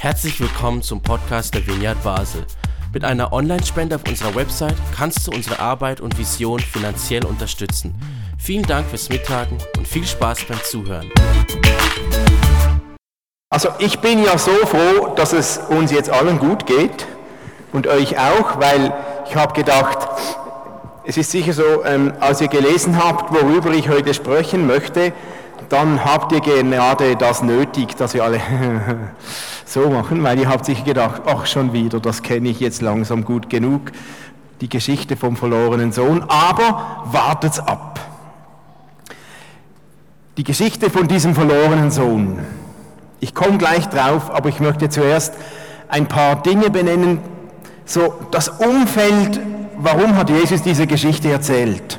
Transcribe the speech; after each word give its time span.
Herzlich 0.00 0.40
willkommen 0.40 0.80
zum 0.80 1.02
Podcast 1.02 1.54
der 1.54 1.66
Vineyard 1.66 2.00
Basel. 2.04 2.46
Mit 2.94 3.04
einer 3.04 3.32
Online-Spende 3.32 3.96
auf 3.96 4.02
unserer 4.06 4.32
Website 4.36 4.76
kannst 4.96 5.26
du 5.26 5.32
unsere 5.32 5.58
Arbeit 5.58 6.00
und 6.00 6.16
Vision 6.16 6.60
finanziell 6.60 7.24
unterstützen. 7.24 7.96
Vielen 8.38 8.62
Dank 8.62 8.86
fürs 8.86 9.08
Mittagen 9.08 9.58
und 9.76 9.88
viel 9.88 10.06
Spaß 10.06 10.44
beim 10.44 10.62
Zuhören. 10.62 11.10
Also 13.50 13.70
ich 13.80 13.98
bin 13.98 14.22
ja 14.22 14.38
so 14.38 14.52
froh, 14.66 15.14
dass 15.16 15.32
es 15.32 15.58
uns 15.68 15.90
jetzt 15.90 16.10
allen 16.10 16.38
gut 16.38 16.64
geht 16.64 17.08
und 17.72 17.88
euch 17.88 18.16
auch, 18.16 18.60
weil 18.60 18.94
ich 19.28 19.34
habe 19.34 19.52
gedacht, 19.52 19.98
es 21.06 21.16
ist 21.16 21.32
sicher 21.32 21.54
so, 21.54 21.84
ähm, 21.84 22.12
als 22.20 22.40
ihr 22.40 22.48
gelesen 22.48 23.02
habt, 23.02 23.34
worüber 23.34 23.72
ich 23.72 23.88
heute 23.88 24.14
sprechen 24.14 24.68
möchte, 24.68 25.12
dann 25.68 26.04
habt 26.04 26.32
ihr 26.32 26.40
gerade 26.40 27.16
das 27.16 27.42
nötig, 27.42 27.96
dass 27.96 28.14
wir 28.14 28.24
alle 28.24 28.40
so 29.64 29.88
machen, 29.90 30.22
weil 30.22 30.38
ihr 30.38 30.48
habt 30.48 30.64
sicher 30.64 30.84
gedacht, 30.84 31.22
ach 31.26 31.46
schon 31.46 31.72
wieder, 31.72 32.00
das 32.00 32.22
kenne 32.22 32.48
ich 32.48 32.60
jetzt 32.60 32.82
langsam 32.82 33.24
gut 33.24 33.50
genug, 33.50 33.92
die 34.60 34.68
Geschichte 34.68 35.16
vom 35.16 35.36
verlorenen 35.36 35.92
Sohn, 35.92 36.24
aber 36.28 37.04
wartet's 37.06 37.60
ab. 37.60 38.00
Die 40.36 40.44
Geschichte 40.44 40.90
von 40.90 41.08
diesem 41.08 41.34
verlorenen 41.34 41.90
Sohn. 41.90 42.38
Ich 43.20 43.34
komme 43.34 43.58
gleich 43.58 43.88
drauf, 43.88 44.30
aber 44.30 44.48
ich 44.48 44.60
möchte 44.60 44.88
zuerst 44.88 45.34
ein 45.88 46.06
paar 46.06 46.42
Dinge 46.42 46.70
benennen, 46.70 47.20
so 47.84 48.14
das 48.30 48.48
Umfeld, 48.48 49.40
warum 49.76 50.16
hat 50.16 50.30
Jesus 50.30 50.62
diese 50.62 50.86
Geschichte 50.86 51.30
erzählt? 51.30 51.98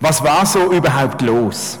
Was 0.00 0.22
war 0.22 0.46
so 0.46 0.72
überhaupt 0.72 1.22
los? 1.22 1.78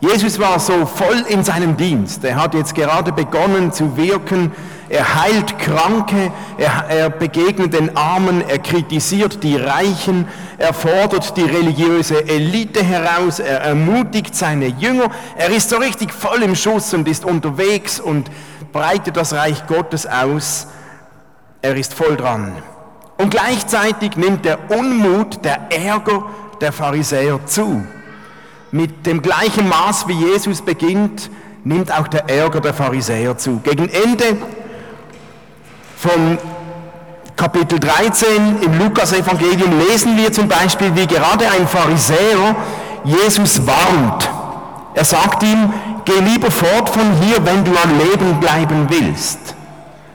Jesus 0.00 0.38
war 0.38 0.60
so 0.60 0.84
voll 0.84 1.24
in 1.28 1.42
seinem 1.42 1.76
Dienst. 1.76 2.22
Er 2.24 2.36
hat 2.36 2.54
jetzt 2.54 2.74
gerade 2.74 3.12
begonnen 3.12 3.72
zu 3.72 3.96
wirken. 3.96 4.52
Er 4.88 5.22
heilt 5.22 5.58
Kranke, 5.58 6.30
er, 6.58 6.84
er, 6.88 7.10
begegnet 7.10 7.72
den 7.72 7.96
Armen, 7.96 8.48
er 8.48 8.58
kritisiert 8.60 9.42
die 9.42 9.56
Reichen, 9.56 10.28
er 10.58 10.72
fordert 10.72 11.36
die 11.36 11.42
religiöse 11.42 12.24
Elite 12.28 12.84
heraus, 12.84 13.40
er 13.40 13.62
ermutigt 13.62 14.36
seine 14.36 14.66
Jünger. 14.66 15.10
Er 15.36 15.48
ist 15.48 15.70
so 15.70 15.78
richtig 15.78 16.12
voll 16.12 16.40
im 16.42 16.54
Schuss 16.54 16.94
und 16.94 17.08
ist 17.08 17.24
unterwegs 17.24 17.98
und 17.98 18.30
breitet 18.72 19.16
das 19.16 19.32
Reich 19.32 19.66
Gottes 19.66 20.06
aus. 20.06 20.68
Er 21.62 21.74
ist 21.74 21.92
voll 21.92 22.16
dran. 22.16 22.52
Und 23.18 23.30
gleichzeitig 23.30 24.16
nimmt 24.16 24.44
der 24.44 24.70
Unmut, 24.70 25.44
der 25.44 25.72
Ärger 25.72 26.26
der 26.60 26.70
Pharisäer 26.70 27.44
zu. 27.46 27.84
Mit 28.72 29.06
dem 29.06 29.22
gleichen 29.22 29.68
Maß 29.68 30.08
wie 30.08 30.12
Jesus 30.12 30.60
beginnt, 30.60 31.30
nimmt 31.64 31.92
auch 31.92 32.08
der 32.08 32.28
Ärger 32.28 32.60
der 32.60 32.74
Pharisäer 32.74 33.38
zu. 33.38 33.60
Gegen 33.60 33.88
Ende 33.88 34.36
von 35.96 36.38
Kapitel 37.36 37.78
13 37.78 38.62
im 38.62 38.78
Lukas-Evangelium 38.78 39.78
lesen 39.88 40.16
wir 40.16 40.32
zum 40.32 40.48
Beispiel, 40.48 40.94
wie 40.94 41.06
gerade 41.06 41.48
ein 41.48 41.66
Pharisäer 41.68 42.56
Jesus 43.04 43.66
warnt. 43.66 44.28
Er 44.94 45.04
sagt 45.04 45.42
ihm, 45.42 45.72
geh 46.04 46.18
lieber 46.20 46.50
fort 46.50 46.88
von 46.88 47.12
hier, 47.20 47.44
wenn 47.44 47.64
du 47.64 47.72
am 47.72 47.98
Leben 47.98 48.40
bleiben 48.40 48.86
willst. 48.88 49.54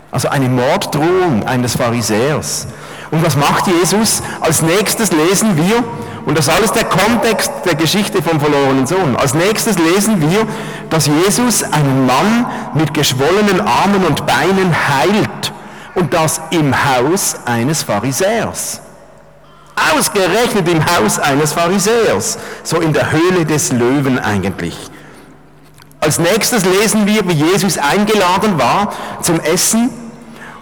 Also 0.09 0.27
eine 0.27 0.49
Morddrohung 0.49 1.43
eines 1.45 1.75
Pharisäers. 1.75 2.67
Und 3.11 3.25
was 3.25 3.35
macht 3.35 3.67
Jesus? 3.67 4.23
Als 4.39 4.61
nächstes 4.61 5.11
lesen 5.11 5.57
wir, 5.57 5.83
und 6.25 6.37
das 6.37 6.47
ist 6.47 6.53
alles 6.53 6.71
der 6.71 6.85
Kontext 6.85 7.51
der 7.65 7.75
Geschichte 7.75 8.21
vom 8.21 8.39
verlorenen 8.39 8.87
Sohn. 8.87 9.15
Als 9.17 9.33
nächstes 9.33 9.77
lesen 9.77 10.21
wir, 10.21 10.47
dass 10.89 11.07
Jesus 11.07 11.63
einen 11.63 12.05
Mann 12.05 12.45
mit 12.73 12.93
geschwollenen 12.93 13.59
Armen 13.59 14.05
und 14.05 14.25
Beinen 14.25 14.73
heilt. 14.87 15.53
Und 15.93 16.13
das 16.13 16.39
im 16.51 16.73
Haus 16.73 17.35
eines 17.45 17.83
Pharisäers. 17.83 18.81
Ausgerechnet 19.93 20.69
im 20.69 20.85
Haus 20.85 21.19
eines 21.19 21.51
Pharisäers. 21.51 22.37
So 22.63 22.77
in 22.79 22.93
der 22.93 23.11
Höhle 23.11 23.45
des 23.45 23.73
Löwen 23.73 24.19
eigentlich. 24.19 24.77
Als 25.99 26.17
nächstes 26.17 26.65
lesen 26.65 27.05
wir, 27.05 27.27
wie 27.27 27.33
Jesus 27.33 27.77
eingeladen 27.77 28.57
war 28.57 28.93
zum 29.21 29.39
Essen. 29.41 29.89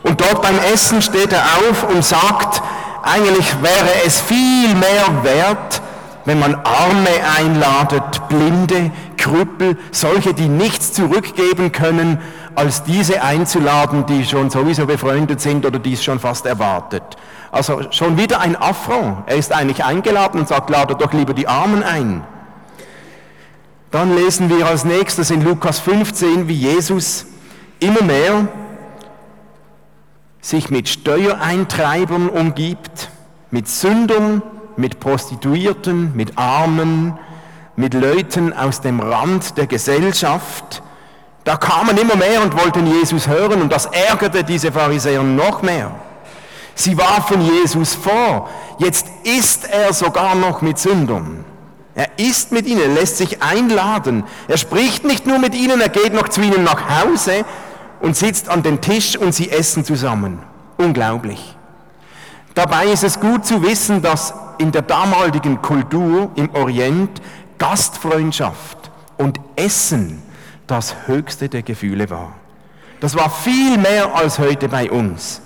Und 0.03 0.21
dort 0.21 0.41
beim 0.41 0.57
Essen 0.73 1.01
steht 1.01 1.33
er 1.33 1.43
auf 1.43 1.89
und 1.89 2.03
sagt, 2.03 2.61
eigentlich 3.03 3.61
wäre 3.61 4.05
es 4.05 4.21
viel 4.21 4.73
mehr 4.75 5.23
wert, 5.23 5.81
wenn 6.25 6.39
man 6.39 6.55
Arme 6.55 7.09
einladet, 7.37 8.27
Blinde, 8.29 8.91
Krüppel, 9.17 9.77
solche, 9.91 10.33
die 10.33 10.47
nichts 10.47 10.93
zurückgeben 10.93 11.71
können, 11.71 12.19
als 12.55 12.83
diese 12.83 13.21
einzuladen, 13.21 14.05
die 14.05 14.25
schon 14.25 14.49
sowieso 14.49 14.85
befreundet 14.85 15.41
sind 15.41 15.65
oder 15.65 15.79
dies 15.79 16.03
schon 16.03 16.19
fast 16.19 16.45
erwartet. 16.45 17.03
Also 17.51 17.81
schon 17.91 18.17
wieder 18.17 18.41
ein 18.41 18.55
Affront. 18.55 19.23
Er 19.25 19.37
ist 19.37 19.53
eigentlich 19.53 19.83
eingeladen 19.83 20.39
und 20.39 20.47
sagt, 20.47 20.69
lade 20.69 20.95
doch 20.95 21.13
lieber 21.13 21.33
die 21.33 21.47
Armen 21.47 21.83
ein. 21.83 22.23
Dann 23.91 24.15
lesen 24.15 24.49
wir 24.49 24.67
als 24.67 24.85
nächstes 24.85 25.31
in 25.31 25.43
Lukas 25.43 25.79
15, 25.79 26.47
wie 26.47 26.53
Jesus 26.53 27.25
immer 27.79 28.03
mehr 28.03 28.47
sich 30.41 30.69
mit 30.69 30.87
Steuereintreibern 30.89 32.29
umgibt, 32.29 33.09
mit 33.51 33.67
Sündern, 33.67 34.41
mit 34.77 34.99
Prostituierten, 34.99 36.15
mit 36.15 36.37
Armen, 36.37 37.17
mit 37.75 37.93
Leuten 37.93 38.53
aus 38.53 38.81
dem 38.81 38.99
Rand 38.99 39.57
der 39.57 39.67
Gesellschaft. 39.67 40.81
Da 41.43 41.57
kamen 41.57 41.97
immer 41.97 42.15
mehr 42.15 42.41
und 42.41 42.57
wollten 42.57 42.87
Jesus 42.87 43.27
hören 43.27 43.61
und 43.61 43.71
das 43.71 43.85
ärgerte 43.85 44.43
diese 44.43 44.71
Pharisäer 44.71 45.23
noch 45.23 45.61
mehr. 45.61 45.91
Sie 46.75 46.97
warfen 46.97 47.41
Jesus 47.41 47.93
vor, 47.93 48.49
jetzt 48.77 49.07
ist 49.23 49.69
er 49.69 49.91
sogar 49.93 50.35
noch 50.35 50.61
mit 50.61 50.77
Sündern. 50.77 51.43
Er 51.95 52.07
ist 52.17 52.53
mit 52.53 52.65
ihnen, 52.65 52.95
lässt 52.95 53.17
sich 53.17 53.41
einladen. 53.41 54.23
Er 54.47 54.57
spricht 54.57 55.03
nicht 55.03 55.25
nur 55.25 55.39
mit 55.39 55.53
ihnen, 55.53 55.81
er 55.81 55.89
geht 55.89 56.13
noch 56.13 56.29
zu 56.29 56.39
ihnen 56.41 56.63
nach 56.63 57.03
Hause, 57.03 57.43
und 57.99 58.15
sitzt 58.15 58.49
an 58.49 58.63
den 58.63 58.81
Tisch 58.81 59.17
und 59.17 59.33
sie 59.33 59.49
essen 59.49 59.83
zusammen. 59.83 60.39
Unglaublich. 60.77 61.55
Dabei 62.53 62.87
ist 62.87 63.03
es 63.03 63.19
gut 63.19 63.45
zu 63.45 63.61
wissen, 63.63 64.01
dass 64.01 64.33
in 64.57 64.71
der 64.71 64.81
damaligen 64.81 65.61
Kultur 65.61 66.31
im 66.35 66.53
Orient 66.53 67.21
Gastfreundschaft 67.57 68.91
und 69.17 69.39
Essen 69.55 70.21
das 70.67 70.95
höchste 71.07 71.49
der 71.49 71.63
Gefühle 71.63 72.09
war. 72.09 72.33
Das 72.99 73.15
war 73.15 73.29
viel 73.29 73.77
mehr 73.77 74.13
als 74.13 74.39
heute 74.39 74.67
bei 74.67 74.89
uns. 74.89 75.41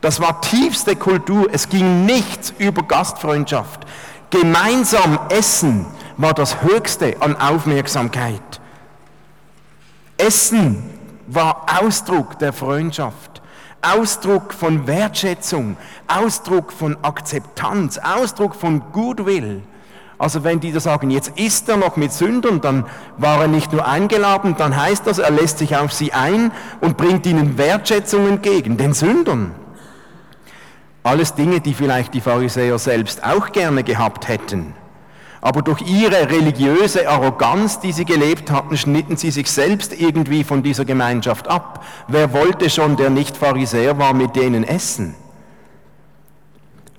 Das 0.00 0.20
war 0.20 0.40
tiefste 0.40 0.96
Kultur. 0.96 1.48
Es 1.52 1.68
ging 1.68 2.04
nichts 2.04 2.52
über 2.58 2.82
Gastfreundschaft. 2.82 3.80
Gemeinsam 4.30 5.18
essen 5.28 5.86
war 6.16 6.34
das 6.34 6.62
höchste 6.62 7.16
an 7.20 7.36
Aufmerksamkeit. 7.36 8.60
Essen 10.16 10.82
war 11.26 11.66
Ausdruck 11.80 12.38
der 12.38 12.52
Freundschaft, 12.52 13.42
Ausdruck 13.80 14.52
von 14.52 14.86
Wertschätzung, 14.86 15.76
Ausdruck 16.06 16.72
von 16.72 16.96
Akzeptanz, 17.02 17.98
Ausdruck 17.98 18.54
von 18.54 18.82
Goodwill. 18.92 19.62
Also 20.18 20.44
wenn 20.44 20.60
die 20.60 20.70
da 20.70 20.78
sagen, 20.78 21.10
jetzt 21.10 21.36
ist 21.36 21.68
er 21.68 21.76
noch 21.76 21.96
mit 21.96 22.12
Sündern, 22.12 22.60
dann 22.60 22.86
war 23.18 23.40
er 23.40 23.48
nicht 23.48 23.72
nur 23.72 23.86
eingeladen, 23.86 24.54
dann 24.56 24.76
heißt 24.76 25.04
das, 25.06 25.18
er 25.18 25.32
lässt 25.32 25.58
sich 25.58 25.76
auf 25.76 25.92
sie 25.92 26.12
ein 26.12 26.52
und 26.80 26.96
bringt 26.96 27.26
ihnen 27.26 27.58
Wertschätzung 27.58 28.28
entgegen, 28.28 28.76
den 28.76 28.92
Sündern. 28.92 29.52
Alles 31.02 31.34
Dinge, 31.34 31.60
die 31.60 31.74
vielleicht 31.74 32.14
die 32.14 32.20
Pharisäer 32.20 32.78
selbst 32.78 33.24
auch 33.24 33.50
gerne 33.50 33.82
gehabt 33.82 34.28
hätten. 34.28 34.74
Aber 35.42 35.60
durch 35.60 35.82
ihre 35.82 36.30
religiöse 36.30 37.08
Arroganz, 37.08 37.80
die 37.80 37.90
sie 37.90 38.04
gelebt 38.04 38.52
hatten, 38.52 38.76
schnitten 38.76 39.16
sie 39.16 39.32
sich 39.32 39.50
selbst 39.50 39.92
irgendwie 39.92 40.44
von 40.44 40.62
dieser 40.62 40.84
Gemeinschaft 40.84 41.48
ab. 41.48 41.84
Wer 42.06 42.32
wollte 42.32 42.70
schon, 42.70 42.96
der 42.96 43.10
nicht 43.10 43.36
Pharisäer 43.36 43.98
war, 43.98 44.14
mit 44.14 44.36
denen 44.36 44.62
essen? 44.62 45.16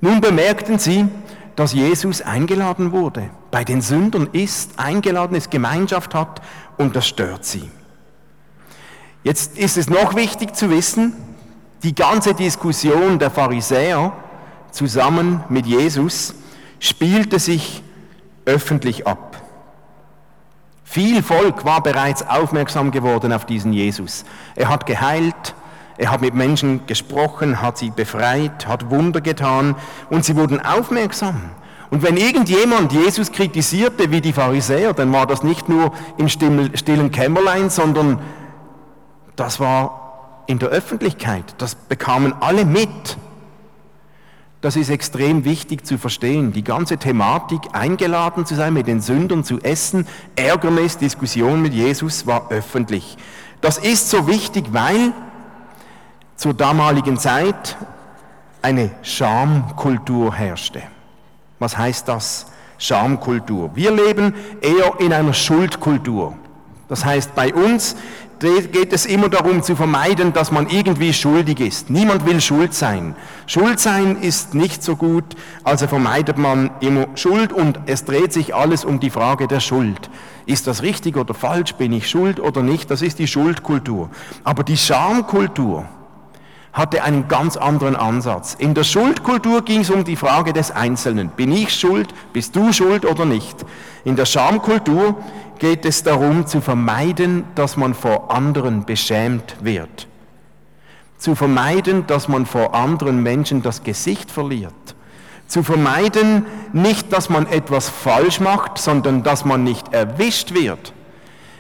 Nun 0.02 0.20
bemerkten 0.20 0.78
sie, 0.78 1.06
dass 1.56 1.72
Jesus 1.72 2.22
eingeladen 2.22 2.92
wurde, 2.92 3.30
bei 3.50 3.64
den 3.64 3.82
Sündern 3.82 4.28
ist, 4.34 4.78
eingeladen 4.78 5.36
ist, 5.38 5.50
Gemeinschaft 5.50 6.14
hat 6.14 6.42
und 6.78 6.98
das 6.98 7.08
stört 7.08 7.46
sie. 7.46 7.72
Jetzt 9.24 9.58
ist 9.58 9.78
es 9.78 9.90
noch 9.90 10.16
wichtig 10.16 10.54
zu 10.54 10.70
wissen, 10.70 11.14
die 11.82 11.96
ganze 11.96 12.34
Diskussion 12.34 13.20
der 13.20 13.32
Pharisäer 13.32 14.12
zusammen 14.72 15.46
mit 15.48 15.66
Jesus 15.66 16.36
spielte 16.80 17.40
sich 17.40 17.82
öffentlich 18.46 19.08
ab. 19.08 19.42
Viel 20.84 21.24
Volk 21.24 21.66
war 21.66 21.82
bereits 21.82 22.28
aufmerksam 22.28 22.92
geworden 22.92 23.34
auf 23.34 23.46
diesen 23.46 23.74
Jesus. 23.74 24.26
Er 24.56 24.70
hat 24.70 24.86
geheilt, 24.86 25.56
er 25.98 26.12
hat 26.12 26.22
mit 26.22 26.34
Menschen 26.34 26.86
gesprochen, 26.86 27.62
hat 27.62 27.78
sie 27.78 27.90
befreit, 27.90 28.68
hat 28.68 28.90
Wunder 28.90 29.22
getan 29.22 29.76
und 30.10 30.26
sie 30.26 30.36
wurden 30.36 30.64
aufmerksam. 30.64 31.52
Und 31.90 32.02
wenn 32.02 32.18
irgendjemand 32.18 32.92
Jesus 32.92 33.32
kritisierte 33.32 34.12
wie 34.12 34.20
die 34.20 34.34
Pharisäer, 34.34 34.94
dann 34.94 35.14
war 35.14 35.28
das 35.28 35.44
nicht 35.44 35.70
nur 35.70 35.92
im 36.18 36.28
stillen 36.28 37.12
Kämmerlein, 37.12 37.70
sondern 37.70 38.20
das 39.36 39.60
war 39.60 40.44
in 40.48 40.60
der 40.60 40.70
Öffentlichkeit. 40.70 41.56
Das 41.60 41.76
bekamen 41.76 42.34
alle 42.40 42.66
mit. 42.66 43.18
Das 44.64 44.78
ist 44.78 44.90
extrem 44.90 45.44
wichtig 45.44 45.86
zu 45.86 45.98
verstehen. 45.98 46.54
Die 46.54 46.64
ganze 46.64 46.98
Thematik, 46.98 47.60
eingeladen 47.74 48.46
zu 48.46 48.56
sein, 48.56 48.74
mit 48.74 48.88
den 48.88 49.02
Sündern 49.02 49.44
zu 49.44 49.60
essen, 49.60 50.08
Ärgernis, 50.38 50.98
Diskussion 50.98 51.62
mit 51.62 51.74
Jesus 51.74 52.28
war 52.28 52.50
öffentlich. 52.50 53.18
Das 53.60 53.78
ist 53.78 54.10
so 54.10 54.26
wichtig, 54.26 54.68
weil 54.72 55.12
zur 56.38 56.54
damaligen 56.54 57.18
Zeit 57.18 57.76
eine 58.62 58.92
Schamkultur 59.02 60.34
herrschte. 60.34 60.82
Was 61.60 61.78
heißt 61.78 62.08
das? 62.08 62.46
Schamkultur. 62.78 63.72
Wir 63.76 63.92
leben 63.92 64.34
eher 64.62 64.98
in 65.00 65.12
einer 65.12 65.34
Schuldkultur. 65.34 66.38
Das 66.90 67.06
heißt, 67.06 67.34
bei 67.36 67.54
uns 67.54 67.96
geht 68.40 68.92
es 68.92 69.06
immer 69.06 69.30
darum 69.30 69.64
zu 69.64 69.76
vermeiden, 69.76 70.34
dass 70.34 70.52
man 70.52 70.68
irgendwie 70.68 71.14
schuldig 71.14 71.62
ist. 71.62 71.90
Niemand 71.90 72.26
will 72.26 72.42
schuld 72.42 72.74
sein. 72.74 73.16
Schuld 73.48 73.80
sein 73.80 74.18
ist 74.22 74.54
nicht 74.54 74.84
so 74.84 74.98
gut, 74.98 75.24
also 75.64 75.88
vermeidet 75.88 76.38
man 76.38 76.72
immer 76.82 77.08
Schuld 77.16 77.54
und 77.54 77.80
es 77.86 78.04
dreht 78.04 78.34
sich 78.34 78.54
alles 78.54 78.84
um 78.84 79.00
die 79.00 79.10
Frage 79.10 79.48
der 79.48 79.62
Schuld. 79.62 80.10
Ist 80.46 80.68
das 80.68 80.82
richtig 80.84 81.16
oder 81.16 81.34
falsch? 81.34 81.76
Bin 81.76 81.94
ich 81.94 82.10
schuld 82.10 82.42
oder 82.42 82.62
nicht? 82.64 82.92
Das 82.92 83.02
ist 83.02 83.20
die 83.20 83.28
Schuldkultur. 83.28 84.10
Aber 84.44 84.64
die 84.64 84.78
Schamkultur, 84.78 85.86
hatte 86.74 87.04
einen 87.04 87.28
ganz 87.28 87.56
anderen 87.56 87.96
Ansatz. 87.96 88.56
In 88.56 88.74
der 88.74 88.84
Schuldkultur 88.84 89.64
ging 89.64 89.82
es 89.82 89.92
um 89.92 90.04
die 90.04 90.16
Frage 90.16 90.54
des 90.54 90.72
Einzelnen. 90.72 91.30
Bin 91.30 91.52
ich 91.52 91.70
schuld? 91.74 92.12
Bist 92.34 92.56
du 92.56 92.74
schuld 92.74 93.06
oder 93.06 93.26
nicht? 93.26 93.64
In 94.04 94.16
der 94.16 94.26
Schamkultur 94.26 95.16
geht 95.60 95.86
es 95.86 96.04
darum 96.04 96.46
zu 96.46 96.62
vermeiden, 96.62 97.44
dass 97.56 97.78
man 97.78 97.94
vor 97.94 98.32
anderen 98.34 98.86
beschämt 98.86 99.56
wird. 99.62 100.08
Zu 101.18 101.36
vermeiden, 101.36 102.06
dass 102.08 102.28
man 102.28 102.46
vor 102.46 102.76
anderen 102.76 103.24
Menschen 103.24 103.62
das 103.62 103.84
Gesicht 103.84 104.32
verliert. 104.32 104.74
Zu 105.48 105.64
vermeiden, 105.64 106.46
nicht, 106.74 107.14
dass 107.14 107.30
man 107.30 107.48
etwas 107.48 107.90
falsch 107.90 108.40
macht, 108.40 108.78
sondern 108.78 109.24
dass 109.24 109.46
man 109.46 109.64
nicht 109.64 109.94
erwischt 109.94 110.54
wird. 110.54 110.94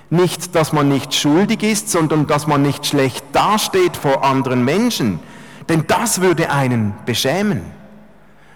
Nicht, 0.10 0.56
dass 0.56 0.74
man 0.74 0.90
nicht 0.90 1.14
schuldig 1.14 1.64
ist, 1.64 1.90
sondern 1.90 2.28
dass 2.28 2.46
man 2.48 2.62
nicht 2.62 2.86
schlecht 2.86 3.26
dasteht 3.34 3.98
vor 3.98 4.24
anderen 4.24 4.64
Menschen. 4.64 5.20
Denn 5.70 5.86
das 5.88 6.22
würde 6.22 6.52
einen 6.52 6.94
beschämen. 7.06 7.62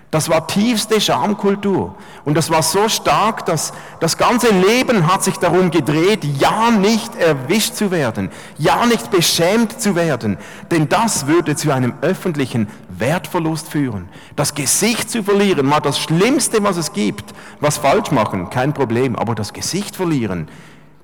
Das 0.09 0.29
war 0.29 0.47
tiefste 0.47 1.01
Schamkultur. 1.01 1.95
Und 2.23 2.35
das 2.35 2.49
war 2.49 2.63
so 2.63 2.87
stark, 2.87 3.45
dass 3.45 3.73
das 3.99 4.17
ganze 4.17 4.49
Leben 4.51 5.11
hat 5.11 5.21
sich 5.21 5.35
darum 5.35 5.69
gedreht, 5.69 6.23
ja 6.23 6.71
nicht 6.71 7.13
erwischt 7.17 7.75
zu 7.75 7.91
werden, 7.91 8.29
ja 8.57 8.85
nicht 8.85 9.11
beschämt 9.11 9.81
zu 9.81 9.95
werden. 9.95 10.37
Denn 10.71 10.87
das 10.87 11.27
würde 11.27 11.57
zu 11.57 11.71
einem 11.71 11.93
öffentlichen 12.01 12.69
Wertverlust 12.87 13.67
führen. 13.67 14.07
Das 14.37 14.55
Gesicht 14.55 15.11
zu 15.11 15.23
verlieren 15.23 15.69
war 15.69 15.81
das 15.81 15.99
Schlimmste, 15.99 16.63
was 16.63 16.77
es 16.77 16.93
gibt. 16.93 17.33
Was 17.59 17.77
falsch 17.77 18.11
machen, 18.11 18.49
kein 18.49 18.73
Problem. 18.73 19.17
Aber 19.17 19.35
das 19.35 19.51
Gesicht 19.51 19.97
verlieren, 19.97 20.47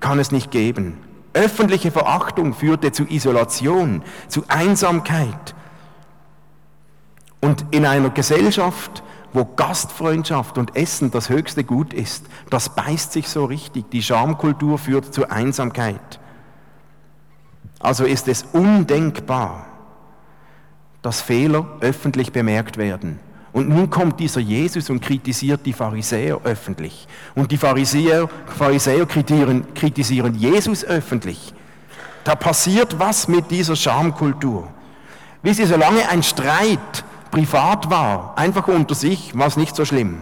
kann 0.00 0.18
es 0.18 0.32
nicht 0.32 0.50
geben. 0.50 0.98
Öffentliche 1.34 1.90
Verachtung 1.90 2.54
führte 2.54 2.90
zu 2.92 3.04
Isolation, 3.04 4.02
zu 4.28 4.44
Einsamkeit. 4.48 5.53
Und 7.44 7.66
in 7.72 7.84
einer 7.84 8.08
Gesellschaft, 8.08 9.02
wo 9.34 9.44
Gastfreundschaft 9.44 10.56
und 10.56 10.76
Essen 10.76 11.10
das 11.10 11.28
höchste 11.28 11.62
Gut 11.62 11.92
ist, 11.92 12.24
das 12.48 12.74
beißt 12.74 13.12
sich 13.12 13.28
so 13.28 13.44
richtig. 13.44 13.90
Die 13.90 14.02
Schamkultur 14.02 14.78
führt 14.78 15.12
zu 15.12 15.28
Einsamkeit. 15.28 16.20
Also 17.80 18.06
ist 18.06 18.28
es 18.28 18.46
undenkbar, 18.54 19.66
dass 21.02 21.20
Fehler 21.20 21.66
öffentlich 21.80 22.32
bemerkt 22.32 22.78
werden. 22.78 23.20
Und 23.52 23.68
nun 23.68 23.90
kommt 23.90 24.20
dieser 24.20 24.40
Jesus 24.40 24.88
und 24.88 25.02
kritisiert 25.02 25.66
die 25.66 25.74
Pharisäer 25.74 26.40
öffentlich. 26.44 27.06
Und 27.34 27.52
die 27.52 27.58
Pharisäer, 27.58 28.26
Pharisäer 28.56 29.04
kritisieren, 29.04 29.66
kritisieren 29.74 30.34
Jesus 30.34 30.82
öffentlich. 30.82 31.52
Da 32.24 32.36
passiert 32.36 32.98
was 32.98 33.28
mit 33.28 33.50
dieser 33.50 33.76
Schamkultur. 33.76 34.66
Wie 35.42 35.52
sie, 35.52 35.66
solange 35.66 36.08
ein 36.08 36.22
Streit 36.22 37.04
privat 37.34 37.90
war, 37.90 38.34
einfach 38.36 38.68
unter 38.68 38.94
sich, 38.94 39.36
war 39.36 39.48
es 39.48 39.56
nicht 39.56 39.74
so 39.74 39.84
schlimm. 39.84 40.18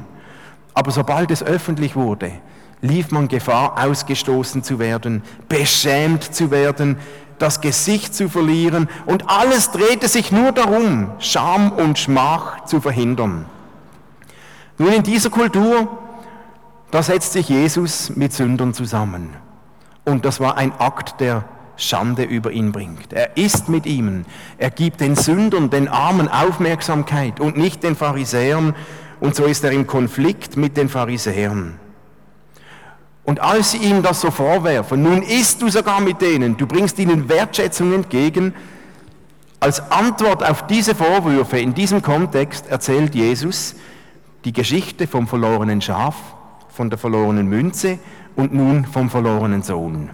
Aber 0.73 0.91
sobald 0.91 1.31
es 1.31 1.43
öffentlich 1.43 1.95
wurde, 1.95 2.33
lief 2.81 3.11
man 3.11 3.29
Gefahr, 3.29 3.75
ausgestoßen 3.77 4.63
zu 4.63 4.79
werden, 4.79 5.23
beschämt 5.47 6.35
zu 6.35 6.51
werden, 6.51 6.97
das 7.39 7.61
Gesicht 7.61 8.15
zu 8.15 8.31
verlieren 8.31 8.89
und 9.05 9.29
alles 9.29 9.73
drehte 9.73 10.09
sich 10.09 10.33
nur 10.33 10.53
darum, 10.53 11.11
Scham 11.19 11.73
und 11.73 11.99
Schmach 11.99 12.65
zu 12.65 12.81
verhindern. 12.81 13.45
Nun 14.79 14.93
in 14.93 15.03
dieser 15.03 15.29
Kultur, 15.29 15.89
da 16.91 17.03
setzt 17.03 17.35
sich 17.35 17.51
Jesus 17.51 18.17
mit 18.17 18.33
Sündern 18.33 18.73
zusammen. 18.73 19.37
Und 20.07 20.25
das 20.25 20.41
war 20.41 20.57
ein 20.57 20.73
Akt, 20.79 21.21
der 21.21 21.45
Schande 21.83 22.25
über 22.25 22.51
ihn 22.51 22.73
bringt. 22.73 23.13
Er 23.13 23.37
ist 23.37 23.69
mit 23.69 23.87
ihnen. 23.87 24.27
Er 24.59 24.71
gibt 24.71 25.01
den 25.01 25.17
Sündern, 25.17 25.71
den 25.71 25.89
Armen 25.89 26.29
Aufmerksamkeit 26.29 27.41
und 27.41 27.57
nicht 27.57 27.83
den 27.83 27.97
Pharisäern. 27.97 28.75
Und 29.21 29.35
so 29.35 29.45
ist 29.45 29.65
er 29.65 29.73
im 29.73 29.87
Konflikt 29.87 30.57
mit 30.57 30.77
den 30.77 30.89
Pharisäern. 30.89 31.79
Und 33.25 33.41
als 33.41 33.73
sie 33.73 33.79
ihm 33.79 34.03
das 34.03 34.21
so 34.21 34.31
vorwerfen, 34.31 35.03
nun 35.03 35.23
isst 35.23 35.63
du 35.63 35.69
sogar 35.69 36.01
mit 36.01 36.21
denen, 36.21 36.57
du 36.57 36.67
bringst 36.67 36.99
ihnen 36.99 37.29
Wertschätzung 37.29 37.93
entgegen, 37.93 38.53
als 39.61 39.93
Antwort 39.93 40.43
auf 40.43 40.67
diese 40.67 40.95
Vorwürfe 40.97 41.59
in 41.61 41.73
diesem 41.73 42.03
Kontext 42.03 42.67
erzählt 42.67 43.15
Jesus 43.15 43.77
die 44.45 44.53
Geschichte 44.53 45.07
vom 45.07 45.29
verlorenen 45.29 45.81
Schaf, 45.81 46.17
von 46.69 46.91
der 46.91 46.99
verlorenen 46.99 47.47
Münze 47.47 48.01
und 48.35 48.53
nun 48.53 48.85
vom 48.85 49.09
verlorenen 49.09 49.63
Sohn. 49.63 50.11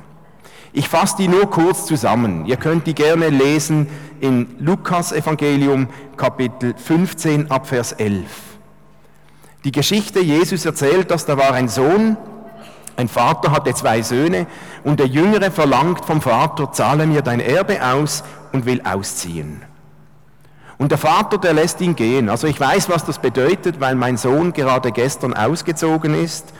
Ich 0.73 0.88
fasse 0.88 1.17
die 1.17 1.29
nur 1.29 1.49
kurz 1.50 1.87
zusammen. 1.87 2.44
Ihr 2.47 2.56
könnt 2.56 2.87
die 2.87 2.94
gerne 2.94 3.29
lesen 3.31 3.88
in 4.20 4.47
Lukas 4.59 5.12
Evangelium 5.12 5.88
Kapitel 6.17 6.75
15 6.76 7.50
ab 7.50 7.67
Vers 7.67 7.93
11. 7.93 8.25
Die 9.65 9.73
Geschichte 9.73 10.20
Jesus 10.20 10.65
erzählt, 10.67 11.11
dass 11.11 11.26
da 11.26 11.37
war 11.37 11.53
ein 11.53 11.69
Sohn, 11.69 12.17
ein 12.97 13.09
Vater 13.09 13.50
hatte 13.53 13.73
zwei 13.75 14.03
Söhne 14.03 14.47
und 14.85 15.00
der 15.00 15.06
Jüngere 15.06 15.50
verlangt 15.50 16.05
vom 16.05 16.20
Vater, 16.20 16.73
zahle 16.73 17.06
mir 17.06 17.23
dein 17.23 17.41
Erbe 17.41 17.85
aus 17.85 18.25
und 18.53 18.67
will 18.67 18.82
ausziehen. 18.82 19.62
Und 20.79 20.91
der 20.93 20.98
Vater, 20.98 21.39
der 21.39 21.55
lässt 21.55 21.81
ihn 21.81 21.96
gehen. 21.96 22.29
Also 22.29 22.46
ich 22.46 22.58
weiß, 22.58 22.89
was 22.89 23.05
das 23.05 23.19
bedeutet, 23.19 23.81
weil 23.81 23.94
mein 23.94 24.17
Sohn 24.17 24.53
gerade 24.53 24.93
gestern 24.93 25.34
ausgezogen 25.34 26.15
ist. 26.15 26.53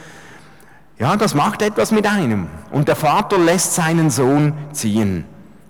Ja, 0.99 1.17
das 1.17 1.35
macht 1.35 1.63
etwas 1.63 1.93
mit 1.93 2.07
einem. 2.07 2.49
Und 2.71 2.89
der 2.89 2.97
Vater 2.97 3.39
lässt 3.39 3.75
seinen 3.75 4.11
Sohn 4.11 4.53
ziehen, 4.73 5.25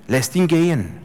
lässt 0.07 0.35
ihn 0.37 0.47
gehen. 0.47 0.97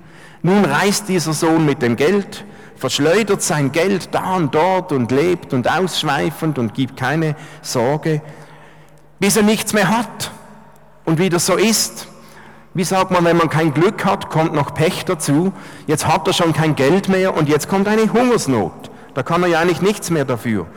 Nun 0.42 0.66
reist 0.66 1.10
dieser 1.10 1.34
Sohn 1.34 1.66
mit 1.66 1.82
dem 1.82 1.96
Geld, 1.96 2.46
verschleudert 2.76 3.42
sein 3.42 3.72
Geld 3.72 4.10
da 4.14 4.36
und 4.36 4.56
dort 4.56 4.92
und 4.92 5.12
lebt 5.12 5.54
und 5.54 5.70
ausschweifend 5.70 6.58
und 6.58 6.74
gibt 6.74 6.98
keine 6.98 7.36
Sorge 7.62 8.22
bis 9.24 9.38
er 9.38 9.44
nichts 9.44 9.72
mehr 9.72 9.88
hat. 9.90 10.32
Und 11.06 11.18
wie 11.18 11.30
das 11.30 11.46
so 11.46 11.56
ist, 11.56 12.10
wie 12.74 12.84
sagt 12.84 13.10
man, 13.10 13.24
wenn 13.24 13.38
man 13.38 13.50
kein 13.50 13.74
Glück 13.74 14.04
hat, 14.04 14.30
kommt 14.30 14.54
noch 14.54 14.74
Pech 14.74 15.06
dazu. 15.06 15.54
Jetzt 15.88 16.06
hat 16.06 16.28
er 16.28 16.34
schon 16.34 16.52
kein 16.52 16.76
Geld 16.76 17.08
mehr 17.08 17.34
und 17.34 17.48
jetzt 17.48 17.70
kommt 17.70 17.88
eine 17.88 18.12
Hungersnot. 18.12 18.92
Da 19.14 19.24
kann 19.24 19.42
er 19.44 19.48
ja 19.48 19.60
eigentlich 19.62 19.82
nichts 19.82 20.10
mehr 20.10 20.26
dafür. 20.26 20.68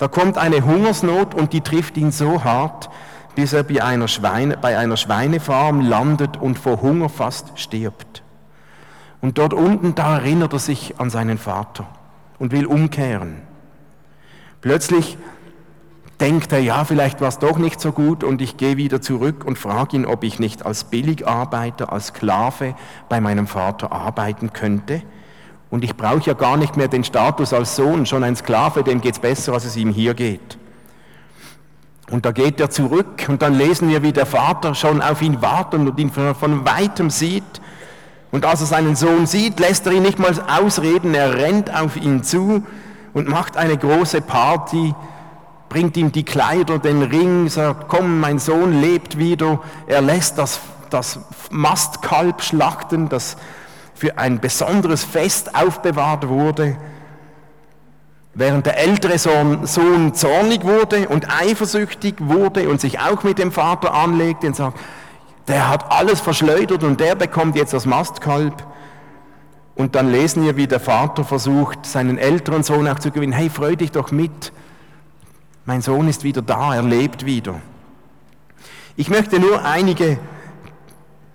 Da 0.00 0.08
kommt 0.08 0.38
eine 0.38 0.64
Hungersnot 0.64 1.34
und 1.34 1.52
die 1.52 1.60
trifft 1.60 1.98
ihn 1.98 2.10
so 2.10 2.42
hart, 2.42 2.88
bis 3.34 3.52
er 3.52 3.64
bei 3.64 3.84
einer, 3.84 4.08
Schweine, 4.08 4.56
bei 4.56 4.78
einer 4.78 4.96
Schweinefarm 4.96 5.82
landet 5.82 6.38
und 6.38 6.58
vor 6.58 6.80
Hunger 6.80 7.10
fast 7.10 7.58
stirbt. 7.58 8.22
Und 9.20 9.36
dort 9.36 9.52
unten, 9.52 9.94
da 9.94 10.16
erinnert 10.16 10.54
er 10.54 10.58
sich 10.58 10.98
an 10.98 11.10
seinen 11.10 11.36
Vater 11.36 11.86
und 12.38 12.50
will 12.50 12.64
umkehren. 12.64 13.42
Plötzlich 14.62 15.18
denkt 16.18 16.50
er, 16.52 16.60
ja, 16.60 16.86
vielleicht 16.86 17.20
war 17.20 17.28
es 17.28 17.38
doch 17.38 17.58
nicht 17.58 17.78
so 17.78 17.92
gut 17.92 18.24
und 18.24 18.40
ich 18.40 18.56
gehe 18.56 18.78
wieder 18.78 19.02
zurück 19.02 19.44
und 19.44 19.58
frage 19.58 19.96
ihn, 19.96 20.06
ob 20.06 20.24
ich 20.24 20.38
nicht 20.38 20.64
als 20.64 20.84
Billigarbeiter, 20.84 21.92
als 21.92 22.06
Sklave 22.06 22.74
bei 23.10 23.20
meinem 23.20 23.46
Vater 23.46 23.92
arbeiten 23.92 24.54
könnte. 24.54 25.02
Und 25.70 25.84
ich 25.84 25.96
brauche 25.96 26.22
ja 26.22 26.34
gar 26.34 26.56
nicht 26.56 26.76
mehr 26.76 26.88
den 26.88 27.04
Status 27.04 27.52
als 27.52 27.76
Sohn, 27.76 28.04
schon 28.06 28.24
ein 28.24 28.36
Sklave, 28.36 28.82
dem 28.82 29.00
geht 29.00 29.14
es 29.14 29.20
besser, 29.20 29.52
als 29.52 29.64
es 29.64 29.76
ihm 29.76 29.92
hier 29.92 30.14
geht. 30.14 30.58
Und 32.10 32.26
da 32.26 32.32
geht 32.32 32.58
er 32.60 32.70
zurück 32.70 33.26
und 33.28 33.40
dann 33.40 33.54
lesen 33.54 33.88
wir, 33.88 34.02
wie 34.02 34.12
der 34.12 34.26
Vater 34.26 34.74
schon 34.74 35.00
auf 35.00 35.22
ihn 35.22 35.40
wartet 35.42 35.80
und 35.80 35.98
ihn 35.98 36.10
von 36.10 36.66
weitem 36.66 37.08
sieht. 37.08 37.60
Und 38.32 38.44
als 38.44 38.60
er 38.60 38.66
seinen 38.66 38.96
Sohn 38.96 39.26
sieht, 39.26 39.60
lässt 39.60 39.86
er 39.86 39.92
ihn 39.92 40.02
nicht 40.02 40.18
mal 40.18 40.34
ausreden, 40.48 41.14
er 41.14 41.34
rennt 41.34 41.72
auf 41.72 41.96
ihn 41.96 42.24
zu 42.24 42.64
und 43.12 43.28
macht 43.28 43.56
eine 43.56 43.76
große 43.78 44.22
Party 44.22 44.94
bringt 45.70 45.96
ihm 45.96 46.12
die 46.12 46.24
Kleider, 46.24 46.78
den 46.78 47.00
Ring, 47.00 47.48
sagt, 47.48 47.88
komm, 47.88 48.20
mein 48.20 48.38
Sohn 48.38 48.78
lebt 48.82 49.16
wieder. 49.16 49.60
Er 49.86 50.02
lässt 50.02 50.36
das, 50.36 50.60
das 50.90 51.20
Mastkalb 51.50 52.42
schlachten, 52.42 53.08
das 53.08 53.38
für 54.00 54.16
ein 54.16 54.40
besonderes 54.40 55.04
Fest 55.04 55.54
aufbewahrt 55.54 56.26
wurde, 56.26 56.78
während 58.32 58.64
der 58.64 58.78
ältere 58.78 59.18
Sohn, 59.18 59.66
Sohn 59.66 60.14
zornig 60.14 60.64
wurde 60.64 61.06
und 61.06 61.28
eifersüchtig 61.28 62.14
wurde 62.18 62.70
und 62.70 62.80
sich 62.80 62.98
auch 62.98 63.24
mit 63.24 63.38
dem 63.38 63.52
Vater 63.52 63.92
anlegte 63.92 64.46
und 64.46 64.56
sagt, 64.56 64.78
der 65.48 65.68
hat 65.68 65.92
alles 65.92 66.18
verschleudert 66.18 66.82
und 66.82 66.98
der 66.98 67.14
bekommt 67.14 67.56
jetzt 67.56 67.74
das 67.74 67.84
Mastkalb. 67.84 68.66
Und 69.74 69.94
dann 69.94 70.10
lesen 70.10 70.44
wir, 70.44 70.56
wie 70.56 70.66
der 70.66 70.80
Vater 70.80 71.22
versucht, 71.22 71.84
seinen 71.84 72.16
älteren 72.16 72.62
Sohn 72.62 72.88
auch 72.88 73.00
zu 73.00 73.10
gewinnen. 73.10 73.34
Hey, 73.34 73.50
freu 73.50 73.76
dich 73.76 73.92
doch 73.92 74.12
mit. 74.12 74.50
Mein 75.66 75.82
Sohn 75.82 76.08
ist 76.08 76.24
wieder 76.24 76.40
da, 76.40 76.74
er 76.74 76.82
lebt 76.82 77.26
wieder. 77.26 77.56
Ich 78.96 79.10
möchte 79.10 79.38
nur 79.38 79.62
einige 79.62 80.18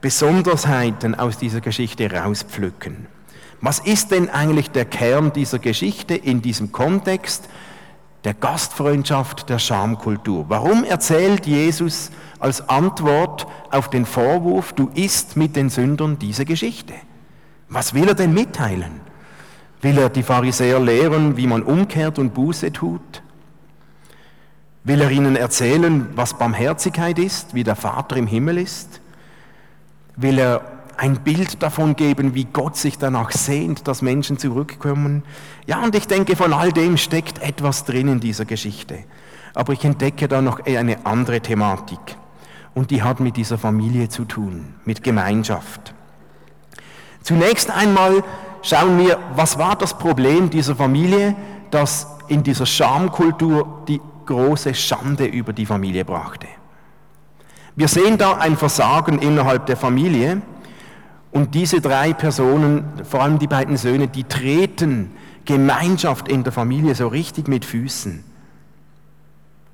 Besonderheiten 0.05 1.15
aus 1.15 1.39
dieser 1.39 1.61
Geschichte 1.61 2.11
rauspflücken. 2.11 3.07
Was 3.59 3.79
ist 3.79 4.11
denn 4.11 4.29
eigentlich 4.29 4.69
der 4.69 4.85
Kern 4.85 5.33
dieser 5.33 5.57
Geschichte 5.57 6.13
in 6.13 6.43
diesem 6.43 6.71
Kontext 6.71 7.49
der 8.23 8.35
Gastfreundschaft, 8.35 9.49
der 9.49 9.57
Schamkultur? 9.57 10.45
Warum 10.47 10.83
erzählt 10.83 11.47
Jesus 11.47 12.11
als 12.37 12.69
Antwort 12.69 13.47
auf 13.71 13.89
den 13.89 14.05
Vorwurf, 14.05 14.73
du 14.73 14.91
isst 14.93 15.37
mit 15.37 15.55
den 15.55 15.71
Sündern 15.71 16.19
diese 16.19 16.45
Geschichte? 16.45 16.93
Was 17.67 17.95
will 17.95 18.07
er 18.07 18.13
denn 18.13 18.31
mitteilen? 18.31 19.01
Will 19.81 19.97
er 19.97 20.09
die 20.09 20.21
Pharisäer 20.21 20.79
lehren, 20.79 21.35
wie 21.35 21.47
man 21.47 21.63
umkehrt 21.63 22.19
und 22.19 22.35
Buße 22.35 22.71
tut? 22.71 23.23
Will 24.83 25.01
er 25.01 25.09
ihnen 25.09 25.35
erzählen, 25.35 26.09
was 26.15 26.37
Barmherzigkeit 26.37 27.17
ist, 27.17 27.55
wie 27.55 27.63
der 27.63 27.75
Vater 27.75 28.17
im 28.17 28.27
Himmel 28.27 28.59
ist? 28.59 29.01
Will 30.17 30.39
er 30.39 30.61
ein 30.97 31.17
Bild 31.23 31.61
davon 31.61 31.95
geben, 31.95 32.35
wie 32.35 32.45
Gott 32.45 32.77
sich 32.77 32.97
danach 32.97 33.31
sehnt, 33.31 33.87
dass 33.87 34.01
Menschen 34.01 34.37
zurückkommen? 34.37 35.23
Ja, 35.65 35.83
und 35.83 35.95
ich 35.95 36.07
denke, 36.07 36.35
von 36.35 36.53
all 36.53 36.71
dem 36.71 36.97
steckt 36.97 37.41
etwas 37.41 37.83
drin 37.85 38.07
in 38.07 38.19
dieser 38.19 38.45
Geschichte. 38.45 38.99
Aber 39.53 39.73
ich 39.73 39.83
entdecke 39.83 40.27
da 40.27 40.41
noch 40.41 40.65
eine 40.65 41.05
andere 41.05 41.41
Thematik. 41.41 41.99
Und 42.73 42.91
die 42.91 43.03
hat 43.03 43.19
mit 43.19 43.37
dieser 43.37 43.57
Familie 43.57 44.09
zu 44.09 44.25
tun, 44.25 44.75
mit 44.83 45.03
Gemeinschaft. 45.03 45.93
Zunächst 47.21 47.71
einmal 47.71 48.23
schauen 48.61 48.99
wir, 48.99 49.17
was 49.35 49.57
war 49.57 49.75
das 49.75 49.97
Problem 49.97 50.49
dieser 50.49 50.75
Familie, 50.75 51.35
das 51.71 52.07
in 52.27 52.43
dieser 52.43 52.65
Schamkultur 52.65 53.83
die 53.87 54.01
große 54.25 54.73
Schande 54.73 55.25
über 55.25 55.53
die 55.53 55.65
Familie 55.65 56.05
brachte. 56.05 56.47
Wir 57.75 57.89
sehen 57.89 58.17
da 58.17 58.37
ein 58.37 58.55
Versagen 58.55 59.19
innerhalb 59.19 59.65
der 59.65 59.75
Familie 59.75 60.41
und 61.31 61.53
diese 61.55 61.81
drei 61.81 62.13
Personen, 62.13 62.85
vor 63.03 63.21
allem 63.21 63.37
die 63.37 63.47
beiden 63.47 63.75
Söhne, 63.75 64.07
die 64.07 64.23
treten 64.23 65.11
Gemeinschaft 65.43 66.29
in 66.29 66.43
der 66.43 66.53
Familie 66.53 66.95
so 66.95 67.09
richtig 67.09 67.49
mit 67.49 67.65
Füßen. 67.65 68.23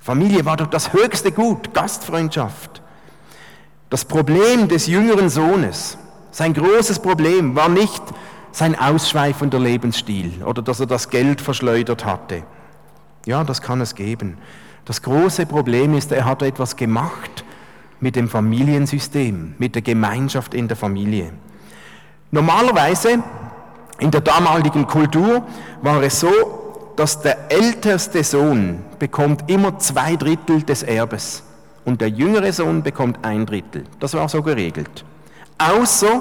Familie 0.00 0.44
war 0.44 0.56
doch 0.56 0.66
das 0.66 0.92
höchste 0.92 1.30
Gut, 1.30 1.72
Gastfreundschaft. 1.74 2.82
Das 3.88 4.04
Problem 4.04 4.66
des 4.66 4.88
jüngeren 4.88 5.28
Sohnes, 5.28 5.96
sein 6.32 6.54
großes 6.54 6.98
Problem 6.98 7.54
war 7.54 7.68
nicht 7.68 8.02
sein 8.50 8.76
ausschweifender 8.76 9.60
Lebensstil 9.60 10.42
oder 10.44 10.60
dass 10.60 10.80
er 10.80 10.86
das 10.86 11.08
Geld 11.08 11.40
verschleudert 11.40 12.04
hatte. 12.04 12.42
Ja, 13.26 13.44
das 13.44 13.62
kann 13.62 13.80
es 13.80 13.94
geben. 13.94 14.38
Das 14.84 15.02
große 15.02 15.46
Problem 15.46 15.94
ist, 15.94 16.10
er 16.10 16.24
hat 16.24 16.42
etwas 16.42 16.74
gemacht 16.74 17.44
mit 18.02 18.16
dem 18.16 18.28
Familiensystem, 18.28 19.54
mit 19.58 19.74
der 19.76 19.82
Gemeinschaft 19.82 20.52
in 20.52 20.68
der 20.68 20.76
Familie. 20.76 21.32
Normalerweise 22.32 23.22
in 24.00 24.10
der 24.10 24.20
damaligen 24.20 24.86
Kultur 24.86 25.46
war 25.80 26.02
es 26.02 26.20
so, 26.20 26.94
dass 26.96 27.22
der 27.22 27.50
älteste 27.50 28.22
Sohn 28.24 28.84
bekommt 28.98 29.48
immer 29.48 29.78
zwei 29.78 30.16
Drittel 30.16 30.62
des 30.62 30.82
Erbes 30.82 31.44
und 31.84 32.00
der 32.00 32.08
jüngere 32.08 32.52
Sohn 32.52 32.82
bekommt 32.82 33.24
ein 33.24 33.46
Drittel. 33.46 33.84
Das 34.00 34.14
war 34.14 34.28
so 34.28 34.42
geregelt. 34.42 35.04
Außer 35.56 36.20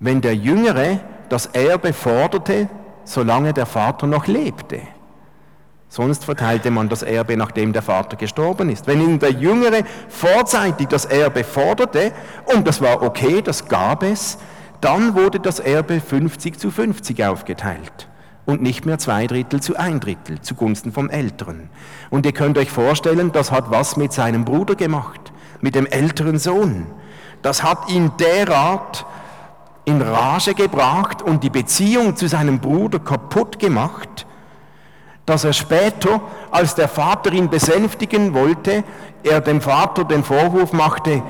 wenn 0.00 0.20
der 0.20 0.34
Jüngere 0.34 1.00
das 1.28 1.46
Erbe 1.46 1.92
forderte, 1.92 2.68
solange 3.04 3.52
der 3.52 3.66
Vater 3.66 4.06
noch 4.06 4.26
lebte. 4.26 4.80
Sonst 5.88 6.24
verteilte 6.24 6.70
man 6.70 6.88
das 6.88 7.02
Erbe, 7.02 7.36
nachdem 7.36 7.72
der 7.72 7.82
Vater 7.82 8.16
gestorben 8.16 8.68
ist. 8.68 8.86
Wenn 8.86 9.00
ihm 9.00 9.18
der 9.18 9.32
Jüngere 9.32 9.82
vorzeitig 10.08 10.88
das 10.88 11.06
Erbe 11.06 11.44
forderte, 11.44 12.12
und 12.54 12.68
das 12.68 12.82
war 12.82 13.02
okay, 13.02 13.40
das 13.42 13.68
gab 13.68 14.02
es, 14.02 14.38
dann 14.80 15.14
wurde 15.14 15.40
das 15.40 15.60
Erbe 15.60 16.00
50 16.00 16.58
zu 16.58 16.70
50 16.70 17.24
aufgeteilt 17.24 18.08
und 18.44 18.62
nicht 18.62 18.86
mehr 18.86 18.98
zwei 18.98 19.26
Drittel 19.26 19.60
zu 19.60 19.76
ein 19.76 20.00
Drittel 20.00 20.40
zugunsten 20.40 20.92
vom 20.92 21.10
Älteren. 21.10 21.68
Und 22.10 22.24
ihr 22.24 22.32
könnt 22.32 22.58
euch 22.58 22.70
vorstellen, 22.70 23.32
das 23.32 23.50
hat 23.50 23.70
was 23.70 23.96
mit 23.96 24.12
seinem 24.12 24.44
Bruder 24.44 24.74
gemacht, 24.74 25.32
mit 25.60 25.74
dem 25.74 25.86
älteren 25.86 26.38
Sohn. 26.38 26.86
Das 27.42 27.62
hat 27.62 27.90
ihn 27.90 28.12
derart 28.18 29.04
in 29.84 30.00
Rage 30.02 30.54
gebracht 30.54 31.22
und 31.22 31.42
die 31.42 31.50
Beziehung 31.50 32.16
zu 32.16 32.28
seinem 32.28 32.58
Bruder 32.60 32.98
kaputt 32.98 33.58
gemacht, 33.58 34.26
dass 35.28 35.44
er 35.44 35.52
später, 35.52 36.20
als 36.50 36.74
der 36.74 36.88
Vater 36.88 37.32
ihn 37.32 37.50
besänftigen 37.50 38.34
wollte, 38.34 38.84
er 39.22 39.40
dem 39.40 39.60
Vater 39.60 40.04
den 40.04 40.24
Vorwurf 40.24 40.72
machte, 40.72 41.22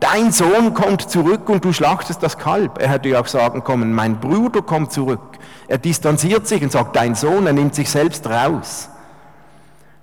dein 0.00 0.32
Sohn 0.32 0.72
kommt 0.74 1.10
zurück 1.10 1.48
und 1.48 1.64
du 1.64 1.72
schlachtest 1.72 2.22
das 2.22 2.38
Kalb. 2.38 2.80
Er 2.80 2.88
hätte 2.88 3.10
ja 3.10 3.20
auch 3.20 3.26
sagen 3.26 3.62
können, 3.62 3.92
mein 3.92 4.18
Bruder 4.20 4.62
kommt 4.62 4.92
zurück. 4.92 5.20
Er 5.68 5.78
distanziert 5.78 6.46
sich 6.46 6.62
und 6.62 6.72
sagt, 6.72 6.96
dein 6.96 7.14
Sohn, 7.14 7.46
er 7.46 7.52
nimmt 7.52 7.74
sich 7.74 7.90
selbst 7.90 8.26
raus. 8.26 8.88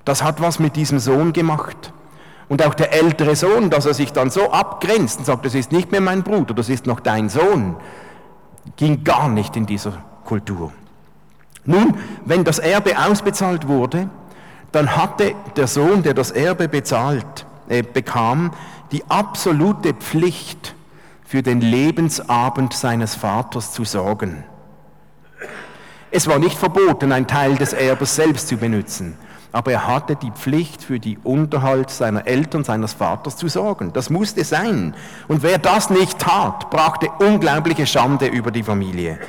Das 0.06 0.24
hat 0.24 0.40
was 0.40 0.60
mit 0.60 0.76
diesem 0.76 1.00
Sohn 1.00 1.34
gemacht. 1.34 1.92
Und 2.50 2.66
auch 2.66 2.76
der 2.76 2.94
ältere 2.94 3.36
Sohn, 3.36 3.70
dass 3.70 3.86
er 3.86 3.94
sich 3.94 4.14
dann 4.14 4.30
so 4.30 4.52
abgrenzt 4.52 5.20
und 5.20 5.26
sagt, 5.26 5.46
das 5.46 5.56
ist 5.56 5.72
nicht 5.72 5.92
mehr 5.92 6.02
mein 6.02 6.24
Bruder, 6.24 6.54
das 6.54 6.70
ist 6.70 6.86
noch 6.86 7.02
dein 7.02 7.28
Sohn, 7.28 7.76
ging 8.78 9.04
gar 9.04 9.28
nicht 9.28 9.58
in 9.58 9.66
dieser 9.66 9.94
Kultur. 10.24 10.72
Nun, 11.68 11.96
wenn 12.26 12.44
das 12.44 12.60
Erbe 12.60 12.98
ausbezahlt 12.98 13.68
wurde, 13.68 14.10
dann 14.72 14.96
hatte 14.96 15.36
der 15.56 15.68
Sohn, 15.68 16.02
der 16.02 16.14
das 16.14 16.32
Erbe 16.32 16.68
bezahlt 16.68 17.46
äh, 17.68 17.84
bekam, 17.84 18.52
die 18.92 19.04
absolute 19.10 19.94
Pflicht, 19.94 20.74
für 21.26 21.44
den 21.44 21.60
Lebensabend 21.60 22.72
seines 22.72 23.16
Vaters 23.16 23.74
zu 23.74 23.84
sorgen. 23.84 24.46
Es 26.10 26.26
war 26.26 26.40
nicht 26.40 26.58
verboten, 26.58 27.12
einen 27.12 27.28
Teil 27.28 27.56
des 27.56 27.74
Erbes 27.74 28.16
selbst 28.16 28.48
zu 28.48 28.56
benutzen, 28.56 29.18
aber 29.52 29.74
er 29.74 29.88
hatte 29.88 30.16
die 30.16 30.32
Pflicht, 30.32 30.82
für 30.82 31.02
die 31.02 31.18
Unterhalt 31.22 31.90
seiner 31.90 32.26
Eltern, 32.28 32.64
seines 32.64 32.94
Vaters 32.94 33.36
zu 33.36 33.50
sorgen. 33.50 33.92
Das 33.92 34.10
musste 34.10 34.46
sein. 34.46 34.96
Und 35.28 35.44
wer 35.44 35.58
das 35.58 35.90
nicht 35.90 36.18
tat, 36.18 36.70
brachte 36.70 37.10
unglaubliche 37.20 37.86
Schande 37.86 38.28
über 38.28 38.52
die 38.52 38.64
Familie. 38.64 39.20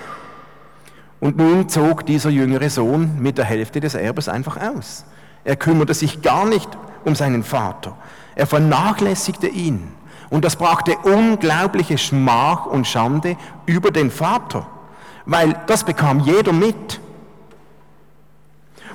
Und 1.20 1.37
nun 1.37 1.68
zog 1.68 2.06
dieser 2.06 2.30
jüngere 2.30 2.70
Sohn 2.70 3.20
mit 3.20 3.38
der 3.38 3.44
Hälfte 3.44 3.80
des 3.80 3.94
Erbes 3.94 4.28
einfach 4.28 4.56
aus. 4.56 5.04
Er 5.44 5.56
kümmerte 5.56 5.94
sich 5.94 6.22
gar 6.22 6.46
nicht 6.46 6.68
um 7.04 7.14
seinen 7.14 7.42
Vater. 7.42 7.96
Er 8.34 8.46
vernachlässigte 8.46 9.48
ihn. 9.48 9.88
Und 10.30 10.44
das 10.44 10.56
brachte 10.56 10.96
unglaubliche 11.04 11.98
Schmach 11.98 12.66
und 12.66 12.87
Schande 12.87 13.37
über 13.66 13.90
den 13.90 14.10
Vater, 14.10 14.66
weil 15.25 15.56
das 15.66 15.84
bekam 15.84 16.20
jeder 16.20 16.52
mit. 16.52 17.00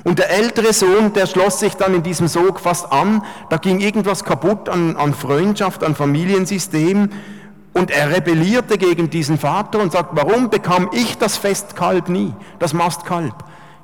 Und 0.03 0.19
der 0.19 0.29
ältere 0.29 0.73
Sohn, 0.73 1.13
der 1.13 1.25
schloss 1.25 1.59
sich 1.59 1.75
dann 1.75 1.93
in 1.95 2.03
diesem 2.03 2.27
Sog 2.27 2.59
fast 2.59 2.91
an, 2.91 3.23
da 3.49 3.57
ging 3.57 3.79
irgendwas 3.79 4.23
kaputt 4.23 4.69
an, 4.69 4.95
an 4.95 5.13
Freundschaft, 5.13 5.83
an 5.83 5.95
Familiensystem, 5.95 7.09
und 7.73 7.91
er 7.91 8.15
rebellierte 8.15 8.77
gegen 8.77 9.09
diesen 9.09 9.37
Vater 9.37 9.79
und 9.79 9.91
sagt, 9.91 10.09
warum 10.13 10.49
bekam 10.49 10.89
ich 10.93 11.17
das 11.17 11.37
Festkalb 11.37 12.07
nie, 12.07 12.33
das 12.59 12.73
Mastkalb? 12.73 13.33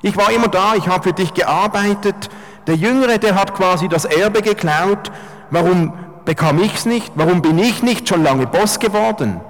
Ich 0.02 0.16
war 0.16 0.30
immer 0.32 0.48
da, 0.48 0.74
ich 0.76 0.88
habe 0.88 1.02
für 1.02 1.12
dich 1.12 1.34
gearbeitet. 1.34 2.30
Der 2.66 2.76
Jüngere, 2.76 3.18
der 3.18 3.34
hat 3.34 3.54
quasi 3.54 3.88
das 3.88 4.04
Erbe 4.04 4.40
geklaut. 4.40 5.10
Warum 5.50 5.92
bekam 6.24 6.58
ich 6.62 6.74
es 6.74 6.86
nicht? 6.86 7.12
Warum 7.16 7.42
bin 7.42 7.58
ich 7.58 7.82
nicht 7.82 8.08
schon 8.08 8.22
lange 8.22 8.46
Boss 8.46 8.78
geworden? 8.78 9.40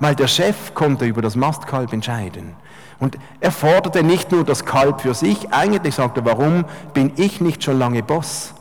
Weil 0.00 0.16
der 0.16 0.26
Chef 0.26 0.74
konnte 0.74 1.04
über 1.04 1.22
das 1.22 1.36
Mastkalb 1.36 1.92
entscheiden. 1.92 2.56
Und 2.98 3.18
er 3.40 3.52
forderte 3.52 4.02
nicht 4.02 4.32
nur 4.32 4.44
das 4.44 4.64
Kalb 4.64 5.00
für 5.00 5.14
sich, 5.14 5.52
eigentlich 5.52 5.94
sagte 5.94 6.20
er, 6.20 6.26
warum 6.26 6.64
bin 6.92 7.12
ich 7.16 7.40
nicht 7.40 7.62
schon 7.62 7.78
lange 7.78 8.02
Boss? 8.02 8.52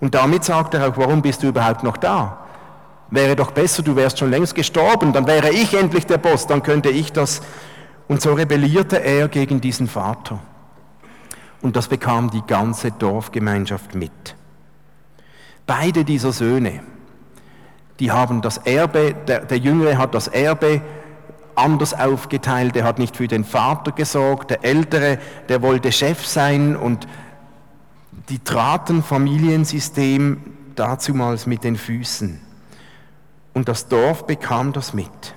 Und 0.00 0.14
damit 0.14 0.44
sagt 0.44 0.74
er 0.74 0.88
auch, 0.88 0.96
warum 0.96 1.22
bist 1.22 1.42
du 1.42 1.48
überhaupt 1.48 1.82
noch 1.82 1.96
da? 1.96 2.38
Wäre 3.10 3.36
doch 3.36 3.52
besser, 3.52 3.82
du 3.82 3.96
wärst 3.96 4.18
schon 4.18 4.30
längst 4.30 4.54
gestorben, 4.54 5.12
dann 5.12 5.26
wäre 5.26 5.50
ich 5.50 5.74
endlich 5.74 6.06
der 6.06 6.18
Boss, 6.18 6.46
dann 6.46 6.62
könnte 6.62 6.90
ich 6.90 7.12
das. 7.12 7.40
Und 8.06 8.20
so 8.20 8.34
rebellierte 8.34 9.02
er 9.02 9.28
gegen 9.28 9.60
diesen 9.60 9.88
Vater. 9.88 10.40
Und 11.60 11.76
das 11.76 11.88
bekam 11.88 12.30
die 12.30 12.42
ganze 12.46 12.92
Dorfgemeinschaft 12.92 13.94
mit. 13.94 14.36
Beide 15.66 16.04
dieser 16.04 16.32
Söhne, 16.32 16.80
die 17.98 18.12
haben 18.12 18.42
das 18.42 18.58
Erbe, 18.58 19.14
der, 19.26 19.44
der 19.44 19.58
Jüngere 19.58 19.98
hat 19.98 20.14
das 20.14 20.28
Erbe 20.28 20.82
anders 21.54 21.92
aufgeteilt, 21.92 22.74
der 22.74 22.84
hat 22.84 22.98
nicht 22.98 23.16
für 23.16 23.26
den 23.26 23.44
Vater 23.44 23.92
gesorgt, 23.92 24.50
der 24.50 24.64
Ältere, 24.64 25.18
der 25.48 25.60
wollte 25.62 25.90
Chef 25.90 26.24
sein 26.24 26.76
und 26.76 27.08
die 28.28 28.38
traten 28.38 29.02
Familiensystem 29.02 30.40
dazumals 30.76 31.46
mit 31.46 31.64
den 31.64 31.76
Füßen. 31.76 32.47
Und 33.58 33.68
das 33.68 33.88
Dorf 33.88 34.24
bekam 34.24 34.72
das 34.72 34.94
mit. 34.94 35.34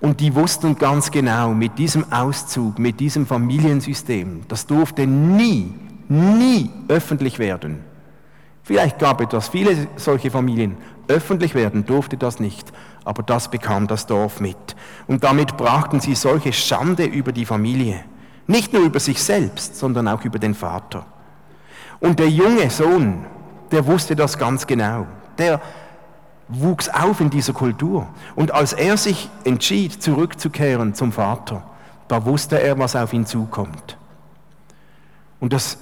Und 0.00 0.20
die 0.20 0.34
wussten 0.34 0.78
ganz 0.78 1.10
genau, 1.10 1.52
mit 1.52 1.76
diesem 1.76 2.10
Auszug, 2.10 2.78
mit 2.78 3.00
diesem 3.00 3.26
Familiensystem, 3.26 4.48
das 4.48 4.66
durfte 4.66 5.06
nie, 5.06 5.74
nie 6.08 6.70
öffentlich 6.88 7.38
werden. 7.38 7.84
Vielleicht 8.62 8.98
gab 8.98 9.20
es 9.30 9.48
viele 9.48 9.88
solche 9.96 10.30
Familien. 10.30 10.78
Öffentlich 11.06 11.54
werden 11.54 11.84
durfte 11.84 12.16
das 12.16 12.40
nicht, 12.40 12.72
aber 13.04 13.22
das 13.24 13.50
bekam 13.50 13.86
das 13.86 14.06
Dorf 14.06 14.40
mit. 14.40 14.74
Und 15.06 15.22
damit 15.22 15.58
brachten 15.58 16.00
sie 16.00 16.14
solche 16.14 16.54
Schande 16.54 17.04
über 17.04 17.32
die 17.32 17.44
Familie. 17.44 18.04
Nicht 18.46 18.72
nur 18.72 18.84
über 18.84 19.00
sich 19.00 19.22
selbst, 19.22 19.76
sondern 19.76 20.08
auch 20.08 20.24
über 20.24 20.38
den 20.38 20.54
Vater. 20.54 21.04
Und 22.00 22.18
der 22.20 22.30
junge 22.30 22.70
Sohn, 22.70 23.26
der 23.70 23.84
wusste 23.86 24.16
das 24.16 24.38
ganz 24.38 24.66
genau. 24.66 25.06
Der 25.36 25.60
wuchs 26.50 26.88
auf 26.88 27.20
in 27.20 27.30
dieser 27.30 27.52
Kultur. 27.52 28.08
Und 28.34 28.52
als 28.52 28.72
er 28.72 28.96
sich 28.96 29.30
entschied, 29.44 30.02
zurückzukehren 30.02 30.94
zum 30.94 31.12
Vater, 31.12 31.62
da 32.08 32.24
wusste 32.24 32.60
er, 32.60 32.78
was 32.78 32.96
auf 32.96 33.12
ihn 33.12 33.26
zukommt. 33.26 33.96
Und 35.38 35.52
das 35.52 35.78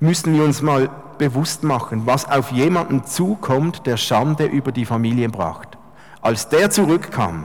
müssen 0.00 0.34
wir 0.34 0.44
uns 0.44 0.62
mal 0.62 0.90
bewusst 1.18 1.62
machen, 1.62 2.06
was 2.06 2.28
auf 2.28 2.50
jemanden 2.50 3.04
zukommt, 3.04 3.86
der 3.86 3.96
Schande 3.96 4.46
über 4.46 4.72
die 4.72 4.84
Familie 4.84 5.28
bracht. 5.28 5.78
Als 6.20 6.48
der 6.48 6.70
zurückkam, 6.70 7.44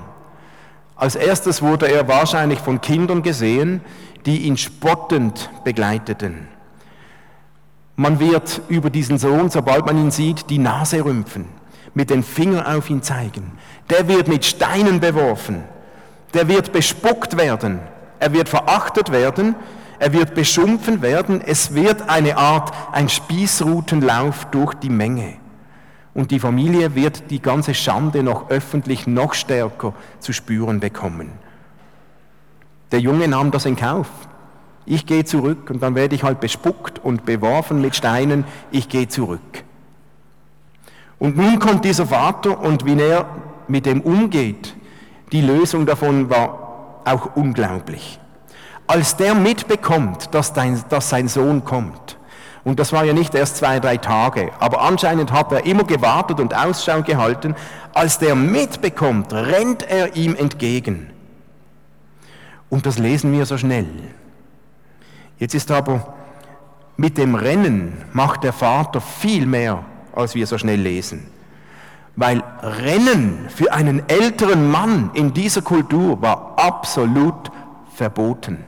als 0.95 1.15
erstes 1.15 1.61
wurde 1.61 1.89
er 1.89 2.07
wahrscheinlich 2.07 2.59
von 2.59 2.81
Kindern 2.81 3.21
gesehen, 3.21 3.81
die 4.25 4.39
ihn 4.39 4.57
spottend 4.57 5.49
begleiteten. 5.63 6.47
Man 7.95 8.19
wird 8.19 8.61
über 8.69 8.89
diesen 8.89 9.17
Sohn, 9.17 9.49
sobald 9.49 9.85
man 9.85 9.97
ihn 9.97 10.11
sieht, 10.11 10.49
die 10.49 10.57
Nase 10.57 11.05
rümpfen 11.05 11.58
mit 11.93 12.10
den 12.10 12.24
Fingern 12.24 12.65
auf 12.65 12.89
ihn 12.89 13.01
zeigen. 13.01 13.51
Der 13.89 14.08
wird 14.08 14.27
mit 14.27 14.46
Steinen 14.46 15.00
beworfen. 15.00 15.63
Der 16.34 16.48
wird 16.48 16.72
bespuckt 16.72 17.38
werden. 17.38 17.79
Er 18.19 18.34
wird 18.34 18.50
verachtet 18.50 19.12
werden. 19.12 19.55
Er 20.00 20.13
wird 20.13 20.34
beschumpfen 20.36 21.01
werden. 21.01 21.41
Es 21.41 21.74
wird 21.74 22.10
eine 22.10 22.38
Art, 22.38 22.72
ein 22.91 23.10
Spießrutenlauf 23.10 24.46
durch 24.51 24.74
die 24.75 24.89
Menge. 24.89 25.36
Und 26.13 26.31
die 26.31 26.39
Familie 26.39 26.96
wird 26.96 27.29
die 27.31 27.41
ganze 27.41 27.74
Schande 27.74 28.24
noch 28.24 28.50
öffentlich 28.50 29.08
noch 29.08 29.34
stärker 29.34 29.93
zu 30.19 30.34
spüren 30.34 30.79
bekommen. 30.79 31.31
Der 32.91 33.00
Junge 33.00 33.27
nahm 33.27 33.51
das 33.51 33.65
in 33.65 33.75
Kauf. 33.75 34.08
Ich 34.86 35.05
gehe 35.05 35.24
zurück 35.24 35.69
und 35.69 35.84
dann 35.84 35.93
werde 35.93 36.15
ich 36.15 36.24
halt 36.24 36.39
bespuckt 36.39 36.98
und 37.00 37.25
beworfen 37.25 37.79
mit 37.79 37.96
Steinen. 37.96 38.43
Ich 38.72 38.89
gehe 38.89 39.08
zurück. 39.08 39.63
Und 41.19 41.38
nun 41.38 41.59
kommt 41.59 41.83
dieser 41.85 42.07
Vater 42.07 42.59
und 42.59 42.85
wie 42.85 42.99
er 42.99 43.25
mit 43.67 43.85
dem 43.85 44.01
umgeht, 44.01 44.75
die 45.31 45.41
Lösung 45.41 45.85
davon 45.85 46.29
war 46.29 47.01
auch 47.05 47.35
unglaublich. 47.35 48.19
Als 48.88 49.17
der 49.17 49.35
mitbekommt, 49.35 50.33
dass, 50.33 50.53
dein, 50.53 50.81
dass 50.89 51.09
sein 51.09 51.27
Sohn 51.27 51.63
kommt, 51.63 52.17
und 52.63 52.79
das 52.79 52.91
war 52.91 53.03
ja 53.03 53.13
nicht 53.13 53.35
erst 53.35 53.57
zwei, 53.57 53.79
drei 53.79 53.97
Tage, 53.97 54.51
aber 54.59 54.81
anscheinend 54.81 55.31
hat 55.31 55.51
er 55.51 55.65
immer 55.65 55.83
gewartet 55.83 56.39
und 56.39 56.55
Ausschau 56.55 57.01
gehalten, 57.03 57.55
als 57.93 58.17
der 58.19 58.35
mitbekommt, 58.35 59.33
rennt 59.33 59.83
er 59.83 60.15
ihm 60.15 60.35
entgegen. 60.35 61.09
Und 62.69 62.85
das 62.85 62.97
lesen 62.97 63.31
wir 63.31 63.45
so 63.45 63.57
schnell. 63.57 63.88
Jetzt 65.38 65.55
ist 65.55 65.71
aber 65.71 66.13
mit 66.97 67.17
dem 67.17 67.36
Rennen 67.36 68.03
macht 68.12 68.43
der 68.43 68.53
Vater 68.53 68.99
viel 68.99 69.45
mehr 69.45 69.86
als 70.13 70.36
wir 70.36 70.48
so 70.48 70.58
schnell 70.58 70.80
lesen. 70.80 71.28
Weil 72.15 72.43
Rennen 72.62 73.48
für 73.50 73.72
einen 73.72 74.08
älteren 74.10 74.69
Mann 74.69 75.12
in 75.13 75.34
dieser 75.34 75.62
Kultur 75.62 76.22
war 76.22 76.56
absolut 76.58 77.52
verboten. 77.93 78.65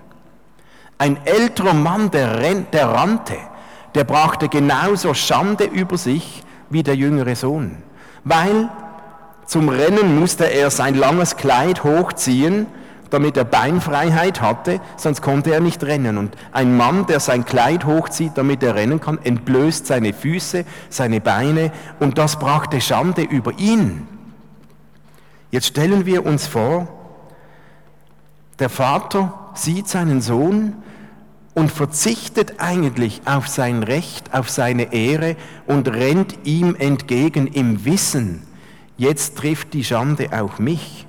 Ein 0.98 1.18
älterer 1.26 1.74
Mann, 1.74 2.12
der, 2.12 2.40
renn, 2.40 2.68
der 2.72 2.90
rannte, 2.90 3.38
der 3.96 4.04
brachte 4.04 4.48
genauso 4.48 5.14
Schande 5.14 5.66
über 5.66 5.98
sich 5.98 6.44
wie 6.70 6.84
der 6.84 6.96
jüngere 6.96 7.36
Sohn. 7.36 7.78
Weil 8.24 8.70
zum 9.46 9.68
Rennen 9.68 10.20
musste 10.20 10.46
er 10.46 10.70
sein 10.70 10.96
langes 10.96 11.36
Kleid 11.36 11.84
hochziehen 11.84 12.68
damit 13.12 13.38
er 13.38 13.44
Beinfreiheit 13.44 14.42
hatte, 14.42 14.82
sonst 14.98 15.22
konnte 15.22 15.54
er 15.54 15.60
nicht 15.60 15.84
rennen. 15.84 16.18
Und 16.18 16.36
ein 16.52 16.76
Mann, 16.76 17.06
der 17.06 17.20
sein 17.20 17.46
Kleid 17.46 17.86
hochzieht, 17.86 18.32
damit 18.36 18.64
er 18.64 18.74
rennen 18.74 19.00
kann, 19.00 19.20
entblößt 19.24 19.86
seine 19.86 20.14
Füße, 20.14 20.66
seine 20.90 21.22
Beine 21.22 21.72
und 22.00 22.18
das 22.18 22.40
brachte 22.40 22.82
Schande 22.82 23.22
über 23.22 23.52
ihn. 23.60 24.08
Jetzt 25.52 25.68
stellen 25.68 26.06
wir 26.06 26.26
uns 26.26 26.48
vor, 26.48 26.88
der 28.60 28.70
Vater 28.70 29.52
sieht 29.54 29.90
seinen 29.90 30.22
Sohn 30.22 30.76
und 31.54 31.72
verzichtet 31.72 32.56
eigentlich 32.60 33.22
auf 33.26 33.48
sein 33.48 33.84
Recht, 33.84 34.34
auf 34.34 34.50
seine 34.50 34.94
Ehre 34.94 35.36
und 35.68 35.90
rennt 35.90 36.38
ihm 36.46 36.76
entgegen 36.76 37.48
im 37.48 37.84
Wissen, 37.84 38.44
jetzt 38.98 39.38
trifft 39.38 39.74
die 39.74 39.84
Schande 39.84 40.30
auch 40.32 40.60
mich. 40.60 41.06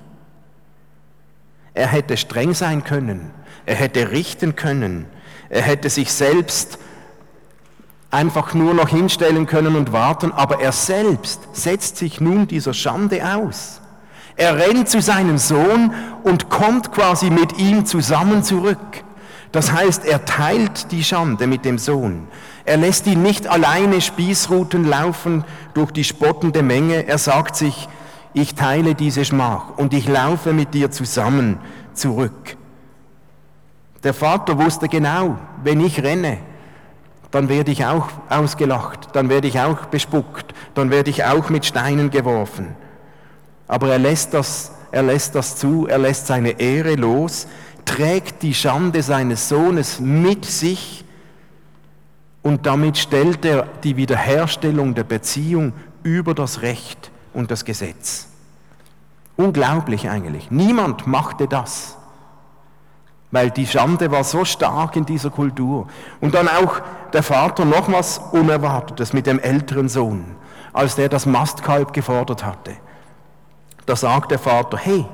Er 1.75 1.87
hätte 1.87 2.17
streng 2.17 2.55
sein 2.55 2.85
können, 2.85 3.31
er 3.65 3.77
hätte 3.77 4.11
richten 4.11 4.57
können, 4.57 5.07
er 5.49 5.63
hätte 5.63 5.89
sich 5.91 6.13
selbst 6.13 6.79
einfach 8.11 8.53
nur 8.53 8.75
noch 8.75 8.91
hinstellen 8.91 9.47
können 9.47 9.75
und 9.75 9.93
warten, 9.93 10.33
aber 10.33 10.61
er 10.61 10.73
selbst 10.73 11.41
setzt 11.55 11.97
sich 11.97 12.21
nun 12.21 12.47
dieser 12.47 12.75
Schande 12.75 13.23
aus. 13.27 13.81
Er 14.37 14.57
rennt 14.57 14.89
zu 14.89 15.01
seinem 15.01 15.39
Sohn 15.39 15.95
und 16.23 16.49
kommt 16.49 16.93
quasi 16.93 17.31
mit 17.31 17.59
ihm 17.59 17.87
zusammen 17.87 18.43
zurück. 18.43 19.05
Das 19.51 19.73
heißt, 19.73 20.07
er 20.07 20.25
teilt 20.25 20.93
die 20.93 21.05
Schande 21.05 21.47
mit 21.47 21.65
dem 21.65 21.79
Sohn. 21.79 22.29
Er 22.65 22.77
lässt 22.79 23.07
ihn 23.07 23.23
nicht 23.23 23.47
alleine 23.47 24.01
Spießruten 24.01 24.85
laufen 24.85 25.45
durch 25.75 25.91
die 25.91 26.05
spottende 26.05 26.63
Menge. 26.63 27.07
Er 27.07 27.19
sagt 27.19 27.57
sich, 27.57 27.89
ich 28.35 28.55
teile 28.55 28.95
diese 28.95 29.25
Schmach 29.25 29.77
und 29.77 29.93
ich 29.93 30.09
laufe 30.09 30.53
mit 30.53 30.75
dir 30.75 30.91
zusammen 30.91 31.59
zurück. 31.93 32.57
Der 34.03 34.15
Vater 34.15 34.59
wusste 34.59 34.89
genau, 34.89 35.39
wenn 35.63 35.81
ich 35.81 36.03
renne, 36.03 36.39
dann 37.31 37.49
werde 37.49 37.71
ich 37.71 37.85
auch 37.85 38.09
ausgelacht, 38.29 39.11
dann 39.13 39.29
werde 39.29 39.49
ich 39.49 39.61
auch 39.61 39.87
bespuckt, 39.87 40.55
dann 40.75 40.91
werde 40.91 41.11
ich 41.11 41.25
auch 41.25 41.51
mit 41.51 41.65
Steinen 41.65 42.11
geworfen. 42.11 42.75
Aber 43.69 43.89
er 43.89 43.99
lässt 43.99 44.35
das, 44.35 44.73
er 44.91 45.03
lässt 45.03 45.35
das 45.35 45.57
zu, 45.57 45.87
er 45.87 45.99
lässt 45.99 46.27
seine 46.27 46.61
Ehre 46.61 46.95
los, 46.95 47.47
trägt 47.85 48.43
die 48.43 48.55
Schande 48.55 49.03
seines 49.03 49.49
Sohnes 49.49 50.01
mit 50.01 50.45
sich 50.45 51.05
und 52.43 52.67
damit 52.67 52.99
stellt 52.99 53.45
er 53.45 53.67
die 53.85 53.97
Wiederherstellung 53.97 54.95
der 54.95 55.05
Beziehung 55.05 55.73
über 56.03 56.35
das 56.35 56.63
Recht 56.63 57.12
und 57.35 57.51
das 57.51 57.65
Gesetz. 57.65 58.29
Unglaublich 59.37 60.09
eigentlich. 60.09 60.51
Niemand 60.51 61.07
machte 61.07 61.49
das. 61.49 61.97
Weil 63.31 63.51
die 63.51 63.67
Schande 63.67 64.11
war 64.11 64.25
so 64.25 64.45
stark 64.45 64.95
in 64.97 65.07
dieser 65.07 65.31
Kultur. 65.31 65.87
Und 66.21 66.35
dann 66.35 66.49
auch 66.49 66.81
der 67.13 67.23
Vater 67.23 67.65
nochmals 67.65 68.19
Unerwartetes 68.33 69.13
mit 69.13 69.27
dem 69.27 69.39
älteren 69.39 69.89
Sohn, 69.89 70.37
als 70.73 70.97
der 70.97 71.09
das 71.09 71.25
Mastkalb 71.25 71.93
gefordert 71.95 72.45
hatte. 72.45 72.73
Da 73.87 73.97
sagt 73.97 74.31
der 74.31 74.39
Vater, 74.39 74.77
hey, 74.77 75.07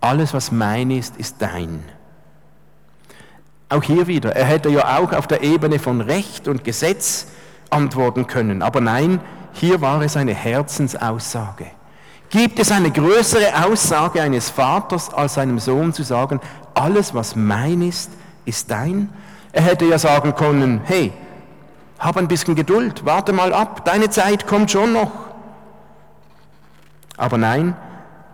alles 0.00 0.32
was 0.32 0.50
mein 0.50 0.90
ist, 0.90 1.16
ist 1.18 1.36
dein. 1.40 1.84
Auch 3.68 3.82
hier 3.82 4.06
wieder, 4.06 4.34
er 4.34 4.46
hätte 4.46 4.70
ja 4.70 4.98
auch 4.98 5.12
auf 5.12 5.26
der 5.26 5.42
Ebene 5.42 5.78
von 5.78 6.00
Recht 6.00 6.48
und 6.48 6.64
Gesetz 6.64 7.28
antworten 7.68 8.26
können, 8.26 8.62
aber 8.62 8.80
nein, 8.80 9.20
hier 9.52 9.80
war 9.80 10.02
es 10.02 10.16
eine 10.16 10.34
Herzensaussage. 10.34 11.66
Gibt 12.30 12.60
es 12.60 12.70
eine 12.70 12.90
größere 12.90 13.66
Aussage 13.66 14.22
eines 14.22 14.50
Vaters, 14.50 15.12
als 15.12 15.34
seinem 15.34 15.58
Sohn 15.58 15.92
zu 15.92 16.04
sagen, 16.04 16.40
alles 16.74 17.12
was 17.12 17.34
mein 17.34 17.82
ist, 17.82 18.12
ist 18.44 18.70
dein? 18.70 19.08
Er 19.52 19.62
hätte 19.62 19.84
ja 19.84 19.98
sagen 19.98 20.34
können, 20.36 20.80
hey, 20.84 21.12
hab 21.98 22.16
ein 22.16 22.28
bisschen 22.28 22.54
Geduld, 22.54 23.04
warte 23.04 23.32
mal 23.32 23.52
ab, 23.52 23.84
deine 23.84 24.10
Zeit 24.10 24.46
kommt 24.46 24.70
schon 24.70 24.92
noch. 24.92 25.10
Aber 27.16 27.36
nein, 27.36 27.74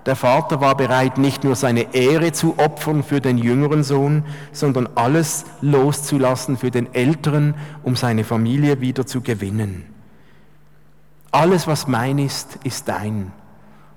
der 0.05 0.15
Vater 0.15 0.61
war 0.61 0.77
bereit, 0.77 1.19
nicht 1.19 1.43
nur 1.43 1.57
seine 1.57 1.95
Ehre 1.95 2.31
zu 2.33 2.59
opfern 2.59 3.03
für 3.03 3.21
den 3.21 3.39
jüngeren 3.39 3.83
Sohn, 3.83 4.25
sondern 4.53 4.89
alles 4.95 5.47
loszulassen 5.63 6.57
für 6.57 6.71
den 6.71 6.95
älteren, 6.95 7.55
um 7.83 7.97
seine 7.97 8.23
Familie 8.23 8.81
wieder 8.81 9.05
zu 9.07 9.21
gewinnen. 9.21 9.96
Alles, 11.37 11.67
was 11.67 11.87
mein 11.87 12.17
ist, 12.17 12.59
ist 12.65 12.89
dein. 12.89 13.31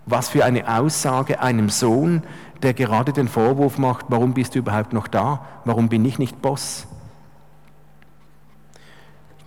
Was 0.06 0.28
für 0.28 0.44
eine 0.44 0.78
Aussage 0.78 1.40
einem 1.40 1.70
Sohn, 1.70 2.22
der 2.64 2.74
gerade 2.74 3.14
den 3.14 3.30
Vorwurf 3.30 3.78
macht, 3.78 4.08
warum 4.10 4.34
bist 4.34 4.56
du 4.56 4.60
überhaupt 4.60 4.92
noch 4.92 5.08
da? 5.08 5.46
Warum 5.64 5.88
bin 5.88 6.04
ich 6.04 6.20
nicht 6.20 6.42
Boss? 6.42 6.86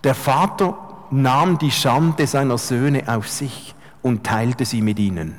Der 0.03 0.15
Vater 0.15 0.75
nahm 1.11 1.59
die 1.59 1.69
Schande 1.69 2.25
seiner 2.25 2.57
Söhne 2.57 3.03
auf 3.05 3.29
sich 3.29 3.75
und 4.01 4.23
teilte 4.23 4.65
sie 4.65 4.81
mit 4.81 4.97
ihnen. 4.97 5.35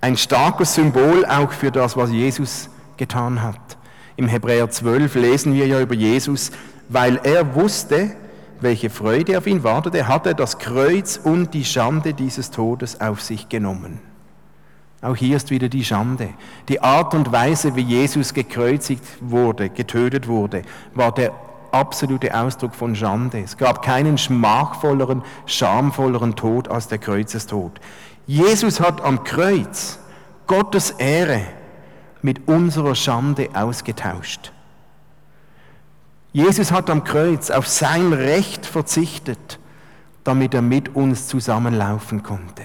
Ein 0.00 0.16
starkes 0.16 0.74
Symbol 0.74 1.24
auch 1.26 1.52
für 1.52 1.70
das, 1.70 1.96
was 1.96 2.10
Jesus 2.10 2.70
getan 2.96 3.40
hat. 3.40 3.78
Im 4.16 4.26
Hebräer 4.26 4.68
12 4.68 5.14
lesen 5.14 5.54
wir 5.54 5.68
ja 5.68 5.80
über 5.80 5.94
Jesus, 5.94 6.50
weil 6.88 7.20
er 7.22 7.54
wusste, 7.54 8.16
welche 8.62 8.90
Freude 8.90 9.38
auf 9.38 9.46
ihn 9.46 9.64
wartete, 9.64 10.08
hat 10.08 10.26
er 10.26 10.34
das 10.34 10.58
Kreuz 10.58 11.20
und 11.22 11.54
die 11.54 11.64
Schande 11.64 12.14
dieses 12.14 12.50
Todes 12.50 13.00
auf 13.00 13.20
sich 13.20 13.48
genommen. 13.48 14.00
Auch 15.02 15.16
hier 15.16 15.36
ist 15.36 15.50
wieder 15.50 15.68
die 15.68 15.84
Schande. 15.84 16.28
Die 16.68 16.80
Art 16.80 17.12
und 17.14 17.32
Weise, 17.32 17.74
wie 17.74 17.82
Jesus 17.82 18.34
gekreuzigt 18.34 19.02
wurde, 19.20 19.68
getötet 19.68 20.28
wurde, 20.28 20.62
war 20.94 21.12
der 21.12 21.32
absolute 21.72 22.32
Ausdruck 22.38 22.74
von 22.74 22.94
Schande. 22.94 23.40
Es 23.40 23.56
gab 23.56 23.82
keinen 23.82 24.16
schmachvolleren, 24.16 25.22
schamvolleren 25.46 26.36
Tod 26.36 26.68
als 26.68 26.86
der 26.86 26.98
Kreuzestod. 26.98 27.80
Jesus 28.26 28.80
hat 28.80 29.00
am 29.00 29.24
Kreuz 29.24 29.98
Gottes 30.46 30.92
Ehre 30.92 31.42
mit 32.20 32.46
unserer 32.46 32.94
Schande 32.94 33.48
ausgetauscht. 33.54 34.52
Jesus 36.32 36.72
hat 36.72 36.88
am 36.88 37.04
Kreuz 37.04 37.50
auf 37.50 37.68
sein 37.68 38.12
Recht 38.12 38.64
verzichtet, 38.64 39.58
damit 40.24 40.54
er 40.54 40.62
mit 40.62 40.94
uns 40.94 41.28
zusammenlaufen 41.28 42.22
konnte. 42.22 42.62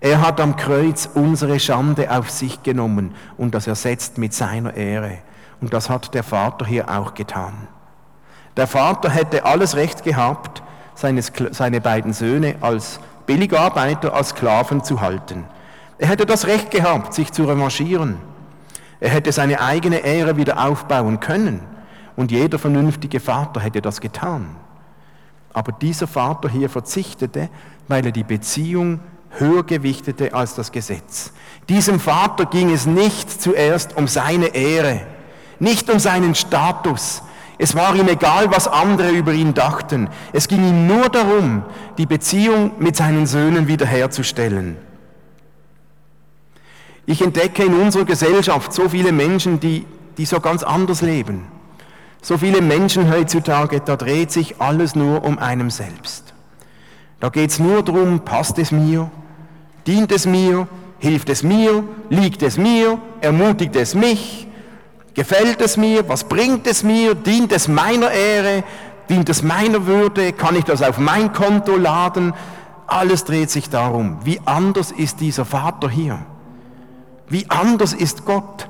Er 0.00 0.20
hat 0.20 0.40
am 0.40 0.56
Kreuz 0.56 1.08
unsere 1.12 1.60
Schande 1.60 2.10
auf 2.10 2.30
sich 2.30 2.62
genommen 2.62 3.14
und 3.36 3.54
das 3.54 3.66
ersetzt 3.66 4.16
mit 4.16 4.32
seiner 4.32 4.74
Ehre. 4.74 5.18
Und 5.60 5.74
das 5.74 5.90
hat 5.90 6.14
der 6.14 6.22
Vater 6.22 6.64
hier 6.64 6.88
auch 6.88 7.14
getan. 7.14 7.68
Der 8.56 8.66
Vater 8.66 9.10
hätte 9.10 9.44
alles 9.44 9.76
Recht 9.76 10.04
gehabt, 10.04 10.62
seine, 10.94 11.22
seine 11.50 11.80
beiden 11.80 12.12
Söhne 12.12 12.56
als 12.60 13.00
Billigarbeiter, 13.26 14.14
als 14.14 14.30
Sklaven 14.30 14.82
zu 14.82 15.00
halten. 15.00 15.44
Er 15.98 16.08
hätte 16.08 16.26
das 16.26 16.46
Recht 16.46 16.70
gehabt, 16.70 17.12
sich 17.12 17.32
zu 17.32 17.44
revanchieren. 17.44 18.16
Er 19.00 19.10
hätte 19.10 19.32
seine 19.32 19.60
eigene 19.60 19.98
Ehre 19.98 20.36
wieder 20.36 20.64
aufbauen 20.64 21.20
können. 21.20 21.60
Und 22.18 22.32
jeder 22.32 22.58
vernünftige 22.58 23.20
Vater 23.20 23.60
hätte 23.60 23.80
das 23.80 24.00
getan. 24.00 24.56
Aber 25.52 25.70
dieser 25.70 26.08
Vater 26.08 26.48
hier 26.48 26.68
verzichtete, 26.68 27.48
weil 27.86 28.04
er 28.06 28.10
die 28.10 28.24
Beziehung 28.24 28.98
höher 29.38 29.62
gewichtete 29.62 30.34
als 30.34 30.56
das 30.56 30.72
Gesetz. 30.72 31.32
Diesem 31.68 32.00
Vater 32.00 32.46
ging 32.46 32.72
es 32.72 32.86
nicht 32.86 33.40
zuerst 33.40 33.96
um 33.96 34.08
seine 34.08 34.48
Ehre, 34.48 35.02
nicht 35.60 35.88
um 35.90 36.00
seinen 36.00 36.34
Status, 36.34 37.22
es 37.56 37.76
war 37.76 37.94
ihm 37.94 38.08
egal, 38.08 38.50
was 38.50 38.66
andere 38.66 39.12
über 39.12 39.32
ihn 39.32 39.54
dachten. 39.54 40.08
Es 40.32 40.48
ging 40.48 40.68
ihm 40.68 40.88
nur 40.88 41.08
darum, 41.10 41.62
die 41.98 42.06
Beziehung 42.06 42.72
mit 42.80 42.96
seinen 42.96 43.28
Söhnen 43.28 43.68
wiederherzustellen. 43.68 44.76
Ich 47.06 47.22
entdecke 47.22 47.62
in 47.62 47.74
unserer 47.74 48.04
Gesellschaft 48.04 48.72
so 48.72 48.88
viele 48.88 49.12
Menschen, 49.12 49.60
die, 49.60 49.86
die 50.16 50.24
so 50.24 50.40
ganz 50.40 50.64
anders 50.64 51.00
leben. 51.00 51.57
So 52.20 52.38
viele 52.38 52.60
Menschen 52.60 53.10
heutzutage, 53.10 53.80
da 53.80 53.96
dreht 53.96 54.32
sich 54.32 54.60
alles 54.60 54.94
nur 54.94 55.24
um 55.24 55.38
einem 55.38 55.70
selbst. 55.70 56.34
Da 57.20 57.28
geht 57.28 57.50
es 57.50 57.58
nur 57.58 57.82
darum, 57.82 58.20
passt 58.20 58.58
es 58.58 58.70
mir, 58.70 59.10
dient 59.86 60.12
es 60.12 60.26
mir, 60.26 60.68
hilft 60.98 61.28
es 61.30 61.42
mir, 61.42 61.84
liegt 62.10 62.42
es 62.42 62.58
mir, 62.58 62.98
ermutigt 63.20 63.76
es 63.76 63.94
mich, 63.94 64.48
Gefällt 65.18 65.60
es 65.60 65.76
mir? 65.76 66.08
Was 66.08 66.22
bringt 66.22 66.68
es 66.68 66.84
mir? 66.84 67.16
Dient 67.16 67.50
es 67.50 67.66
meiner 67.66 68.12
Ehre? 68.12 68.62
Dient 69.08 69.28
es 69.28 69.42
meiner 69.42 69.84
Würde? 69.84 70.32
Kann 70.32 70.54
ich 70.54 70.62
das 70.62 70.80
auf 70.80 70.98
mein 70.98 71.32
Konto 71.32 71.76
laden? 71.76 72.34
Alles 72.86 73.24
dreht 73.24 73.50
sich 73.50 73.68
darum. 73.68 74.18
Wie 74.22 74.38
anders 74.44 74.92
ist 74.92 75.18
dieser 75.18 75.44
Vater 75.44 75.90
hier? 75.90 76.20
Wie 77.28 77.50
anders 77.50 77.94
ist 77.94 78.24
Gott? 78.24 78.68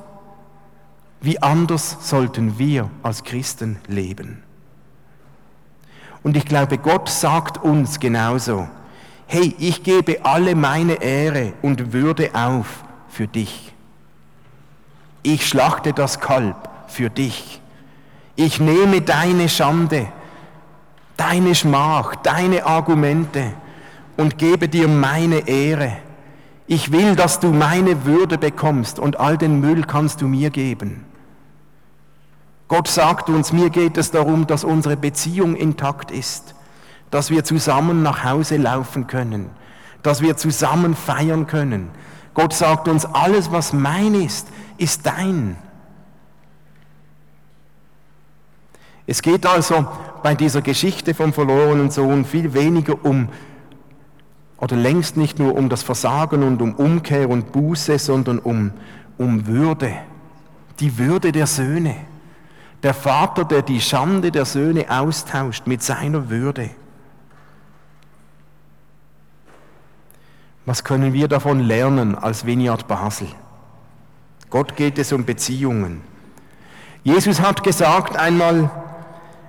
Wie 1.21 1.43
anders 1.43 1.97
sollten 2.01 2.59
wir 2.59 2.91
als 3.03 3.25
Christen 3.25 3.79
leben? 3.87 4.43
Und 6.23 6.37
ich 6.37 6.45
glaube, 6.45 6.79
Gott 6.79 7.09
sagt 7.09 7.59
uns 7.63 8.01
genauso, 8.01 8.69
hey, 9.27 9.55
ich 9.59 9.83
gebe 9.83 10.25
alle 10.25 10.55
meine 10.55 11.03
Ehre 11.03 11.55
und 11.63 11.93
Würde 11.93 12.35
auf 12.35 12.85
für 13.09 13.27
dich 13.27 13.73
ich 15.23 15.47
schlachte 15.47 15.93
das 15.93 16.21
Kalb 16.21 16.69
für 16.89 17.11
dich. 17.11 17.61
Ich 18.37 18.61
nehme 18.61 19.03
deine 19.03 19.49
Schande, 19.49 20.09
deine 21.17 21.55
Schmach, 21.55 22.17
deine 22.17 22.65
Argumente 22.65 23.53
und 24.17 24.39
gebe 24.39 24.69
dir 24.69 24.89
meine 24.89 25.47
Ehre. 25.49 25.99
Ich 26.67 26.93
will, 26.93 27.17
dass 27.17 27.41
du 27.41 27.49
meine 27.53 28.05
Würde 28.05 28.39
bekommst 28.39 28.99
und 28.99 29.19
all 29.19 29.37
den 29.37 29.61
Müll 29.61 29.83
kannst 29.83 30.21
du 30.23 30.29
mir 30.29 30.51
geben. 30.51 31.05
Gott 32.69 32.87
sagt 32.87 33.31
uns, 33.31 33.53
mir 33.53 33.71
geht 33.71 33.97
es 33.97 34.11
darum, 34.11 34.47
dass 34.47 34.63
unsere 34.63 34.97
Beziehung 34.97 35.57
intakt 35.57 36.11
ist, 36.11 36.55
dass 37.11 37.31
wir 37.31 37.43
zusammen 37.43 38.03
nach 38.03 38.25
Hause 38.25 38.59
laufen 38.59 39.07
können, 39.07 39.49
dass 40.03 40.21
wir 40.21 40.37
zusammen 40.37 40.95
feiern 40.95 41.47
können. 41.47 41.89
Gott 42.35 42.53
sagt 42.53 42.87
uns, 42.87 43.07
alles, 43.07 43.51
was 43.51 43.73
mein 43.73 44.15
ist, 44.15 44.49
ist 44.77 45.07
dein. 45.07 45.57
Es 49.07 49.23
geht 49.23 49.47
also 49.47 49.87
bei 50.23 50.35
dieser 50.35 50.61
Geschichte 50.61 51.15
vom 51.15 51.33
verlorenen 51.33 51.91
Sohn 51.91 52.27
viel 52.27 52.53
weniger 52.53 53.03
um, 53.03 53.31
oder 54.59 54.77
längst 54.77 55.17
nicht 55.17 55.39
nur 55.39 55.55
um 55.57 55.71
das 55.71 55.83
Versagen 55.83 56.43
und 56.43 56.61
um 56.61 56.75
Umkehr 56.75 57.31
und 57.31 57.51
Buße, 57.53 57.99
sondern 57.99 58.39
um, 58.39 58.73
um 59.17 59.47
Würde, 59.47 59.95
die 60.81 60.99
Würde 60.99 61.33
der 61.33 61.47
Söhne. 61.47 61.97
Der 62.83 62.95
Vater, 62.95 63.45
der 63.45 63.63
die 63.63 63.81
Schande 63.81 64.31
der 64.31 64.45
Söhne 64.45 64.87
austauscht 64.89 65.67
mit 65.67 65.83
seiner 65.83 66.31
Würde. 66.31 66.71
Was 70.65 70.85
können 70.85 71.13
wir 71.13 71.29
davon 71.29 71.61
lernen 71.61 72.15
als 72.15 72.45
Vineyard 72.45 72.87
Basel? 72.87 73.29
Gott 74.51 74.77
geht 74.77 74.99
es 74.99 75.13
um 75.13 75.25
Beziehungen. 75.25 76.03
Jesus 77.05 77.41
hat 77.41 77.63
gesagt 77.63 78.17
einmal, 78.17 78.71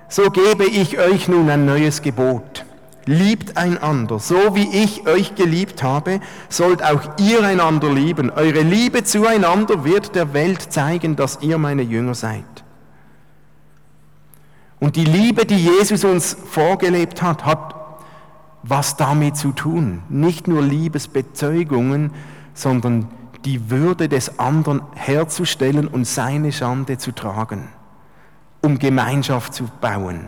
so 0.08 0.30
gebe 0.32 0.66
ich 0.66 0.98
euch 0.98 1.28
nun 1.28 1.50
ein 1.50 1.66
neues 1.66 2.02
Gebot. 2.02 2.66
Liebt 3.06 3.58
einander, 3.58 4.20
so 4.20 4.56
wie 4.56 4.70
ich 4.84 5.08
euch 5.08 5.36
geliebt 5.36 5.84
habe, 5.84 6.20
sollt 6.48 6.84
auch 6.84 7.02
ihr 7.20 7.44
einander 7.44 7.92
lieben. 7.92 8.30
Eure 8.30 8.62
Liebe 8.62 9.04
zueinander 9.04 9.84
wird 9.84 10.16
der 10.16 10.34
Welt 10.34 10.72
zeigen, 10.72 11.16
dass 11.16 11.40
ihr 11.42 11.58
meine 11.58 11.82
Jünger 11.82 12.16
seid. 12.16 12.59
Und 14.80 14.96
die 14.96 15.06
Liebe, 15.06 15.46
die 15.46 15.58
Jesus 15.58 16.04
uns 16.04 16.38
vorgelebt 16.50 17.22
hat, 17.22 17.46
hat 17.46 17.76
was 18.64 18.98
damit 18.98 19.36
zu 19.36 19.52
tun. 19.52 20.04
Nicht 20.10 20.48
nur 20.48 20.62
Liebesbezeugungen, 20.62 22.12
sondern 22.54 23.08
die 23.46 23.70
Würde 23.70 24.10
des 24.10 24.40
anderen 24.40 24.82
herzustellen 24.96 25.88
und 25.88 26.06
seine 26.06 26.52
Schande 26.52 26.98
zu 26.98 27.14
tragen, 27.14 27.70
um 28.62 28.80
Gemeinschaft 28.80 29.54
zu 29.54 29.66
bauen. 29.82 30.28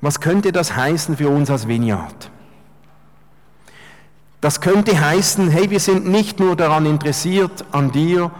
Was 0.00 0.20
könnte 0.20 0.52
das 0.52 0.76
heißen 0.76 1.16
für 1.16 1.30
uns 1.30 1.48
als 1.48 1.66
Vineyard? 1.66 2.30
Das 4.42 4.60
könnte 4.60 5.00
heißen, 5.00 5.48
hey, 5.48 5.70
wir 5.70 5.80
sind 5.80 6.06
nicht 6.06 6.38
nur 6.38 6.54
daran 6.54 6.84
interessiert 6.84 7.64
an 7.72 7.90
dir, 7.92 8.30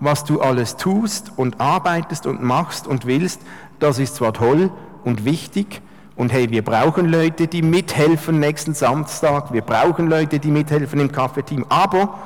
was 0.00 0.24
du 0.24 0.40
alles 0.40 0.76
tust 0.76 1.32
und 1.36 1.60
arbeitest 1.60 2.26
und 2.26 2.42
machst 2.42 2.86
und 2.86 3.06
willst, 3.06 3.40
das 3.78 3.98
ist 3.98 4.16
zwar 4.16 4.32
toll 4.32 4.70
und 5.04 5.24
wichtig, 5.24 5.82
und 6.16 6.32
hey, 6.32 6.50
wir 6.50 6.62
brauchen 6.62 7.10
Leute, 7.10 7.48
die 7.48 7.62
mithelfen 7.62 8.38
nächsten 8.38 8.74
Samstag. 8.74 9.52
Wir 9.52 9.62
brauchen 9.62 10.08
Leute, 10.08 10.38
die 10.38 10.50
mithelfen 10.50 11.00
im 11.00 11.10
Kaffeeteam. 11.10 11.66
Aber 11.68 12.18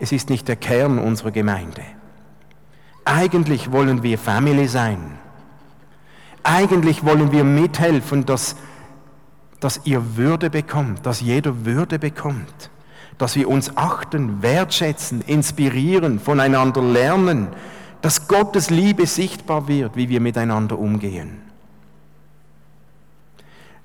es 0.00 0.10
ist 0.10 0.28
nicht 0.28 0.48
der 0.48 0.56
Kern 0.56 0.98
unserer 0.98 1.30
Gemeinde. 1.30 1.82
Eigentlich 3.04 3.70
wollen 3.70 4.02
wir 4.02 4.18
Family 4.18 4.66
sein. 4.66 5.18
Eigentlich 6.42 7.04
wollen 7.04 7.30
wir 7.30 7.44
mithelfen, 7.44 8.26
dass, 8.26 8.56
dass 9.60 9.82
ihr 9.84 10.16
Würde 10.16 10.50
bekommt, 10.50 11.06
dass 11.06 11.20
jeder 11.20 11.64
Würde 11.64 12.00
bekommt, 12.00 12.70
dass 13.22 13.36
wir 13.36 13.48
uns 13.48 13.76
achten, 13.76 14.42
wertschätzen, 14.42 15.20
inspirieren, 15.20 16.18
voneinander 16.18 16.82
lernen, 16.82 17.46
dass 18.00 18.26
Gottes 18.26 18.68
Liebe 18.68 19.06
sichtbar 19.06 19.68
wird, 19.68 19.94
wie 19.94 20.08
wir 20.08 20.20
miteinander 20.20 20.76
umgehen. 20.76 21.40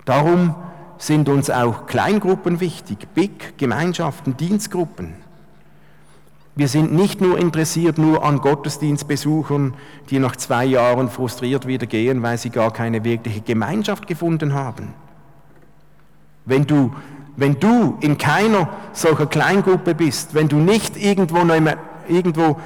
Darum 0.06 0.56
sind 0.97 1.30
uns 1.30 1.52
auch 1.52 1.86
Kleingruppen 1.86 2.60
wichtig, 2.62 3.10
Big, 3.13 3.60
Gemeinschaften, 3.60 4.36
Dienstgruppen. 4.38 5.13
Wir 6.56 6.67
sind 6.67 6.91
nicht 6.91 7.21
nur 7.21 7.38
interessiert 7.38 8.00
nur 8.00 8.26
an 8.26 8.39
Gottesdienstbesuchern, 8.39 9.76
die 10.10 10.17
nach 10.17 10.36
zwei 10.36 10.65
Jahren 10.65 11.12
frustriert 11.12 11.67
wieder 11.67 11.86
gehen, 11.86 12.23
weil 12.23 12.39
sie 12.39 12.50
gar 12.50 12.73
keine 12.73 13.04
wirkliche 13.04 13.41
Gemeinschaft 13.41 14.08
gefunden 14.08 14.56
haben. 14.56 14.95
Wenn 16.48 16.66
du, 16.66 16.92
wenn 17.36 17.60
du 17.60 17.98
in 18.00 18.18
keiner 18.18 18.70
solcher 18.94 19.28
Kleingruppe 19.28 19.94
bist, 19.94 20.34
wenn 20.34 20.48
du 20.48 20.58
nicht 20.58 20.98
irgendwo, 20.98 21.38
irgendwo 22.08 22.58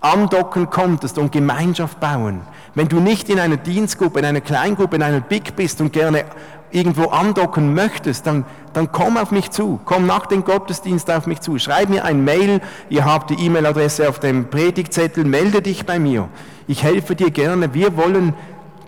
andocken 0.00 0.70
konntest 0.70 1.18
und 1.18 1.30
Gemeinschaft 1.30 2.00
bauen, 2.00 2.40
wenn 2.74 2.88
du 2.88 2.98
nicht 2.98 3.28
in 3.28 3.38
einer 3.38 3.58
Dienstgruppe, 3.58 4.18
in 4.18 4.24
einer 4.24 4.40
Kleingruppe, 4.40 4.96
in 4.96 5.02
einer 5.02 5.20
Big 5.20 5.54
bist 5.54 5.80
und 5.80 5.92
gerne 5.92 6.24
irgendwo 6.72 7.10
andocken 7.10 7.72
möchtest, 7.72 8.26
dann, 8.26 8.44
dann 8.72 8.90
komm 8.90 9.16
auf 9.16 9.30
mich 9.30 9.50
zu. 9.50 9.78
Komm 9.84 10.06
nach 10.06 10.26
dem 10.26 10.44
Gottesdienst 10.44 11.08
auf 11.10 11.26
mich 11.26 11.40
zu. 11.40 11.58
Schreib 11.58 11.88
mir 11.88 12.04
ein 12.04 12.24
Mail. 12.24 12.60
Ihr 12.88 13.04
habt 13.04 13.30
die 13.30 13.34
E-Mail-Adresse 13.34 14.08
auf 14.08 14.18
dem 14.18 14.50
Predigtzettel. 14.50 15.24
Melde 15.24 15.62
dich 15.62 15.86
bei 15.86 16.00
mir. 16.00 16.28
Ich 16.66 16.82
helfe 16.82 17.14
dir 17.14 17.30
gerne. 17.30 17.74
Wir 17.74 17.96
wollen, 17.96 18.34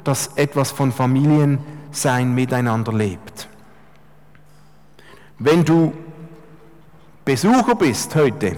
dass 0.02 0.32
etwas 0.34 0.72
von 0.72 0.90
Familiensein 0.90 2.34
miteinander 2.34 2.92
lebt. 2.92 3.48
Wenn 5.38 5.64
du 5.64 5.92
Besucher 7.24 7.74
bist 7.74 8.14
heute, 8.14 8.56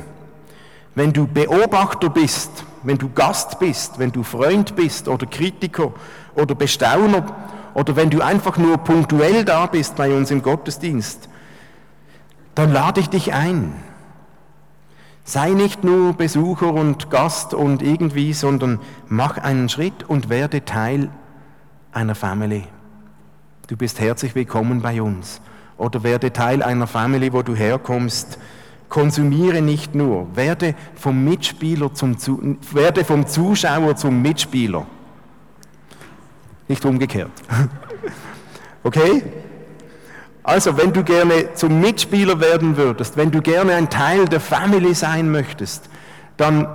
wenn 0.94 1.12
du 1.12 1.26
Beobachter 1.26 2.10
bist, 2.10 2.64
wenn 2.82 2.98
du 2.98 3.08
Gast 3.10 3.58
bist, 3.58 3.98
wenn 3.98 4.12
du 4.12 4.22
Freund 4.22 4.76
bist 4.76 5.08
oder 5.08 5.26
Kritiker 5.26 5.92
oder 6.34 6.54
Bestauner, 6.54 7.24
oder 7.74 7.96
wenn 7.96 8.10
du 8.10 8.20
einfach 8.22 8.58
nur 8.58 8.78
punktuell 8.78 9.44
da 9.44 9.66
bist 9.66 9.96
bei 9.96 10.12
uns 10.12 10.30
im 10.30 10.42
Gottesdienst, 10.42 11.28
dann 12.54 12.72
lade 12.72 13.00
ich 13.00 13.08
dich 13.08 13.32
ein. 13.32 13.72
Sei 15.24 15.50
nicht 15.50 15.84
nur 15.84 16.14
Besucher 16.14 16.72
und 16.72 17.10
Gast 17.10 17.54
und 17.54 17.82
irgendwie, 17.82 18.32
sondern 18.32 18.80
mach 19.08 19.38
einen 19.38 19.68
Schritt 19.68 20.08
und 20.08 20.28
werde 20.28 20.64
Teil 20.64 21.10
einer 21.92 22.14
Family. 22.14 22.64
Du 23.68 23.76
bist 23.76 24.00
herzlich 24.00 24.34
willkommen 24.34 24.80
bei 24.80 25.02
uns. 25.02 25.40
Oder 25.78 26.02
werde 26.02 26.32
Teil 26.32 26.62
einer 26.62 26.86
Family, 26.86 27.32
wo 27.32 27.42
du 27.42 27.54
herkommst. 27.54 28.38
Konsumiere 28.88 29.62
nicht 29.62 29.94
nur, 29.94 30.34
werde 30.34 30.74
vom 30.94 31.22
Mitspieler 31.22 31.92
zum 31.92 32.16
werde 32.72 33.04
vom 33.04 33.26
Zuschauer 33.26 33.96
zum 33.96 34.22
Mitspieler 34.22 34.86
nicht 36.68 36.84
umgekehrt. 36.84 37.30
Okay? 38.84 39.24
Also, 40.44 40.78
wenn 40.78 40.92
du 40.92 41.02
gerne 41.02 41.52
zum 41.54 41.80
Mitspieler 41.80 42.40
werden 42.40 42.76
würdest, 42.76 43.16
wenn 43.16 43.30
du 43.30 43.42
gerne 43.42 43.74
ein 43.74 43.90
Teil 43.90 44.26
der 44.26 44.40
Family 44.40 44.94
sein 44.94 45.30
möchtest, 45.30 45.90
dann 46.36 46.68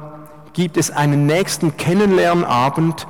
gibt 0.52 0.78
es 0.78 0.92
einen 0.92 1.26
nächsten 1.26 1.76
Kennenlernabend 1.78 3.08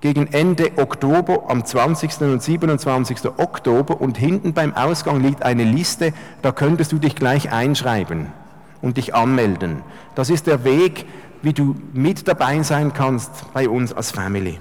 gegen 0.00 0.26
Ende 0.32 0.72
Oktober, 0.76 1.44
am 1.48 1.64
20. 1.64 2.20
und 2.22 2.42
27. 2.42 3.18
Oktober 3.36 4.00
und 4.00 4.16
hinten 4.16 4.54
beim 4.54 4.74
Ausgang 4.74 5.20
liegt 5.20 5.42
eine 5.42 5.64
Liste, 5.64 6.12
da 6.42 6.52
könntest 6.52 6.92
du 6.92 6.98
dich 6.98 7.14
gleich 7.14 7.52
einschreiben 7.52 8.32
und 8.80 8.96
dich 8.96 9.14
anmelden. 9.14 9.82
Das 10.14 10.30
ist 10.30 10.46
der 10.46 10.64
Weg, 10.64 11.06
wie 11.42 11.52
du 11.52 11.76
mit 11.92 12.28
dabei 12.28 12.62
sein 12.62 12.92
kannst 12.94 13.52
bei 13.52 13.68
uns 13.68 13.92
als 13.92 14.10
Family. 14.10 14.58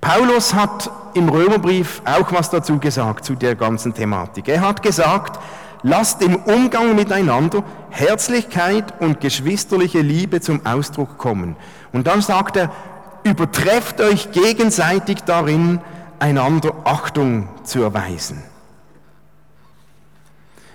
Paulus 0.00 0.54
hat 0.54 0.90
im 1.14 1.28
Römerbrief 1.28 2.02
auch 2.04 2.32
was 2.32 2.50
dazu 2.50 2.78
gesagt, 2.78 3.24
zu 3.24 3.34
der 3.34 3.54
ganzen 3.54 3.94
Thematik. 3.94 4.48
Er 4.48 4.60
hat 4.60 4.82
gesagt, 4.82 5.38
lasst 5.82 6.22
im 6.22 6.36
Umgang 6.36 6.94
miteinander 6.94 7.64
Herzlichkeit 7.90 9.00
und 9.00 9.20
geschwisterliche 9.20 10.00
Liebe 10.00 10.40
zum 10.40 10.64
Ausdruck 10.64 11.18
kommen. 11.18 11.56
Und 11.92 12.06
dann 12.06 12.22
sagt 12.22 12.56
er, 12.56 12.70
übertrefft 13.24 14.00
euch 14.00 14.32
gegenseitig 14.32 15.20
darin, 15.22 15.80
einander 16.18 16.72
Achtung 16.84 17.48
zu 17.64 17.82
erweisen. 17.82 18.42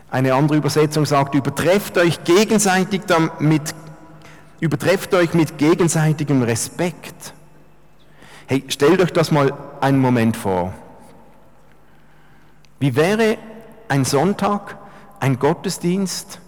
Eine 0.09 0.33
andere 0.33 0.57
Übersetzung 0.57 1.05
sagt, 1.05 1.35
übertrefft 1.35 1.97
euch 1.97 2.23
gegenseitig 2.23 3.01
damit, 3.07 3.73
übertrefft 4.59 5.13
euch 5.13 5.33
mit 5.33 5.57
gegenseitigem 5.57 6.43
Respekt. 6.43 7.33
Hey, 8.47 8.63
stellt 8.69 9.01
euch 9.01 9.11
das 9.11 9.31
mal 9.31 9.53
einen 9.81 9.99
Moment 9.99 10.37
vor. 10.37 10.73
Wie 12.79 12.95
wäre 12.95 13.37
ein 13.89 14.05
Sonntag, 14.05 14.77
ein 15.19 15.39
Gottesdienst, 15.39 16.39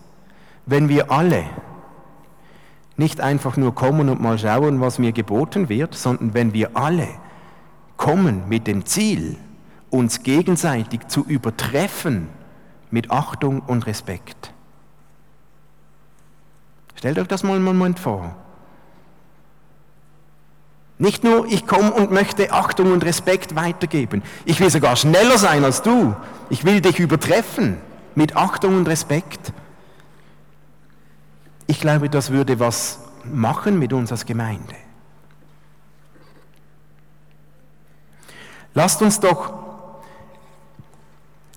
wenn 0.66 0.90
wir 0.90 1.12
alle 1.12 1.46
nicht 2.98 3.22
einfach 3.22 3.56
nur 3.56 3.74
kommen 3.74 4.10
und 4.10 4.22
mal 4.22 4.38
schauen, 4.38 4.82
was 4.82 5.00
mir 5.00 5.14
geboten 5.14 5.70
wird, 5.70 5.96
sondern 5.96 6.34
wenn 6.34 6.54
wir 6.54 6.76
alle 6.76 7.08
kommen 7.98 8.48
mit 8.50 8.68
dem 8.68 8.86
Ziel, 8.86 9.38
uns 9.90 10.22
gegenseitig 10.24 11.08
zu 11.08 11.24
übertreffen 11.26 12.28
mit 12.92 13.10
Achtung 13.10 13.62
und 13.62 13.88
Respekt. 13.88 14.54
Stellt 16.96 17.18
euch 17.18 17.28
das 17.28 17.44
mal 17.44 17.56
einen 17.56 17.64
Moment 17.64 18.00
vor. 18.00 18.36
Nicht 20.98 21.24
nur, 21.24 21.46
ich 21.46 21.66
komme 21.66 21.94
und 21.94 22.12
möchte 22.12 22.52
Achtung 22.52 22.92
und 22.92 23.06
Respekt 23.06 23.56
weitergeben. 23.56 24.22
Ich 24.44 24.60
will 24.60 24.70
sogar 24.70 24.98
schneller 24.98 25.38
sein 25.38 25.64
als 25.64 25.82
du. 25.82 26.14
Ich 26.50 26.66
will 26.66 26.82
dich 26.82 27.00
übertreffen 27.00 27.78
mit 28.20 28.36
Achtung 28.36 28.76
und 28.76 28.88
Respekt. 28.90 29.54
Ich 31.68 31.80
glaube, 31.80 32.10
das 32.10 32.32
würde 32.32 32.60
was 32.60 33.00
machen 33.24 33.80
mit 33.80 33.94
uns 33.94 34.12
als 34.12 34.26
Gemeinde. 34.26 34.76
Lasst 38.74 39.02
uns 39.02 39.22
doch 39.22 39.54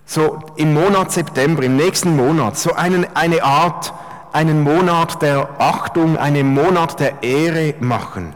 so 0.06 0.38
im 0.54 0.72
Monat 0.72 1.10
September, 1.10 1.64
im 1.64 1.74
nächsten 1.74 2.14
Monat, 2.14 2.56
so 2.56 2.74
einen, 2.74 3.08
eine 3.16 3.42
Art, 3.42 3.92
einen 4.32 4.62
Monat 4.62 5.20
der 5.20 5.48
Achtung, 5.58 6.16
einen 6.16 6.54
Monat 6.54 7.00
der 7.00 7.24
Ehre 7.24 7.74
machen. 7.80 8.34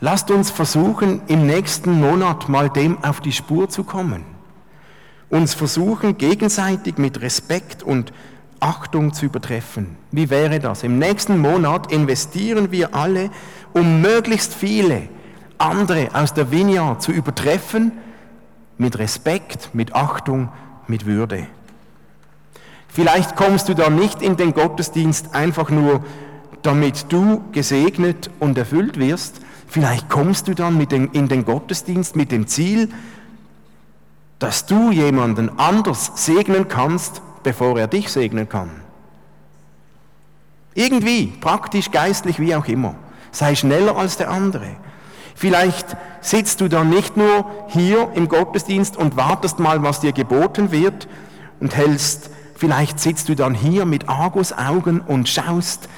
Lasst 0.00 0.30
uns 0.30 0.50
versuchen, 0.50 1.22
im 1.26 1.46
nächsten 1.46 1.98
Monat 2.00 2.50
mal 2.50 2.68
dem 2.68 3.02
auf 3.02 3.22
die 3.22 3.32
Spur 3.32 3.70
zu 3.70 3.82
kommen. 3.84 4.29
Uns 5.30 5.54
versuchen, 5.54 6.18
gegenseitig 6.18 6.98
mit 6.98 7.22
Respekt 7.22 7.82
und 7.82 8.12
Achtung 8.58 9.14
zu 9.14 9.26
übertreffen. 9.26 9.96
Wie 10.10 10.28
wäre 10.28 10.58
das? 10.58 10.82
Im 10.82 10.98
nächsten 10.98 11.38
Monat 11.38 11.90
investieren 11.90 12.70
wir 12.70 12.94
alle, 12.94 13.30
um 13.72 14.02
möglichst 14.02 14.52
viele 14.52 15.08
andere 15.56 16.10
aus 16.12 16.34
der 16.34 16.50
Vineyard 16.50 17.00
zu 17.00 17.12
übertreffen, 17.12 17.92
mit 18.76 18.98
Respekt, 18.98 19.70
mit 19.72 19.94
Achtung, 19.94 20.50
mit 20.88 21.06
Würde. 21.06 21.46
Vielleicht 22.88 23.36
kommst 23.36 23.68
du 23.68 23.74
da 23.74 23.88
nicht 23.88 24.20
in 24.20 24.36
den 24.36 24.52
Gottesdienst 24.52 25.34
einfach 25.34 25.70
nur, 25.70 26.04
damit 26.62 27.06
du 27.10 27.42
gesegnet 27.52 28.30
und 28.40 28.58
erfüllt 28.58 28.98
wirst, 28.98 29.40
Vielleicht 29.70 30.08
kommst 30.08 30.48
du 30.48 30.54
dann 30.54 30.84
den, 30.88 31.12
in 31.12 31.28
den 31.28 31.44
Gottesdienst 31.44 32.16
mit 32.16 32.32
dem 32.32 32.48
Ziel, 32.48 32.88
dass 34.40 34.66
du 34.66 34.90
jemanden 34.90 35.58
anders 35.58 36.12
segnen 36.16 36.66
kannst, 36.66 37.22
bevor 37.44 37.78
er 37.78 37.86
dich 37.86 38.10
segnen 38.10 38.48
kann. 38.48 38.70
Irgendwie, 40.74 41.26
praktisch, 41.26 41.90
geistlich, 41.90 42.40
wie 42.40 42.54
auch 42.56 42.66
immer. 42.66 42.94
Sei 43.32 43.54
schneller 43.54 43.96
als 43.96 44.16
der 44.16 44.30
andere. 44.30 44.76
Vielleicht 45.34 45.96
sitzt 46.22 46.60
du 46.60 46.68
dann 46.68 46.88
nicht 46.88 47.16
nur 47.16 47.44
hier 47.68 48.10
im 48.14 48.28
Gottesdienst 48.28 48.96
und 48.96 49.16
wartest 49.16 49.58
mal, 49.58 49.82
was 49.82 50.00
dir 50.00 50.12
geboten 50.12 50.72
wird 50.72 51.06
und 51.60 51.76
hältst, 51.76 52.30
vielleicht 52.54 52.98
sitzt 52.98 53.28
du 53.28 53.36
dann 53.36 53.54
hier 53.54 53.84
mit 53.84 54.08
Argusaugen 54.08 55.00
und 55.00 55.28
schaust, 55.28 55.88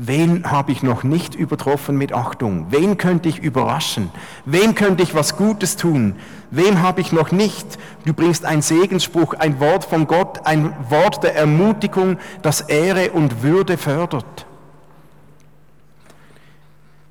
Wen 0.00 0.48
habe 0.48 0.70
ich 0.70 0.84
noch 0.84 1.02
nicht 1.02 1.34
übertroffen 1.34 1.98
mit 1.98 2.12
Achtung? 2.12 2.66
Wen 2.70 2.98
könnte 2.98 3.28
ich 3.28 3.40
überraschen? 3.40 4.10
Wem 4.44 4.76
könnte 4.76 5.02
ich 5.02 5.12
was 5.16 5.36
Gutes 5.36 5.76
tun? 5.76 6.14
Wem 6.50 6.82
habe 6.82 7.00
ich 7.00 7.12
noch 7.12 7.30
nicht? 7.30 7.78
Du 8.04 8.14
bringst 8.14 8.44
einen 8.44 8.62
Segensspruch, 8.62 9.34
ein 9.34 9.60
Wort 9.60 9.84
von 9.84 10.06
Gott, 10.06 10.46
ein 10.46 10.74
Wort 10.88 11.22
der 11.22 11.36
Ermutigung, 11.36 12.18
das 12.42 12.62
Ehre 12.62 13.10
und 13.12 13.42
Würde 13.42 13.76
fördert. 13.76 14.46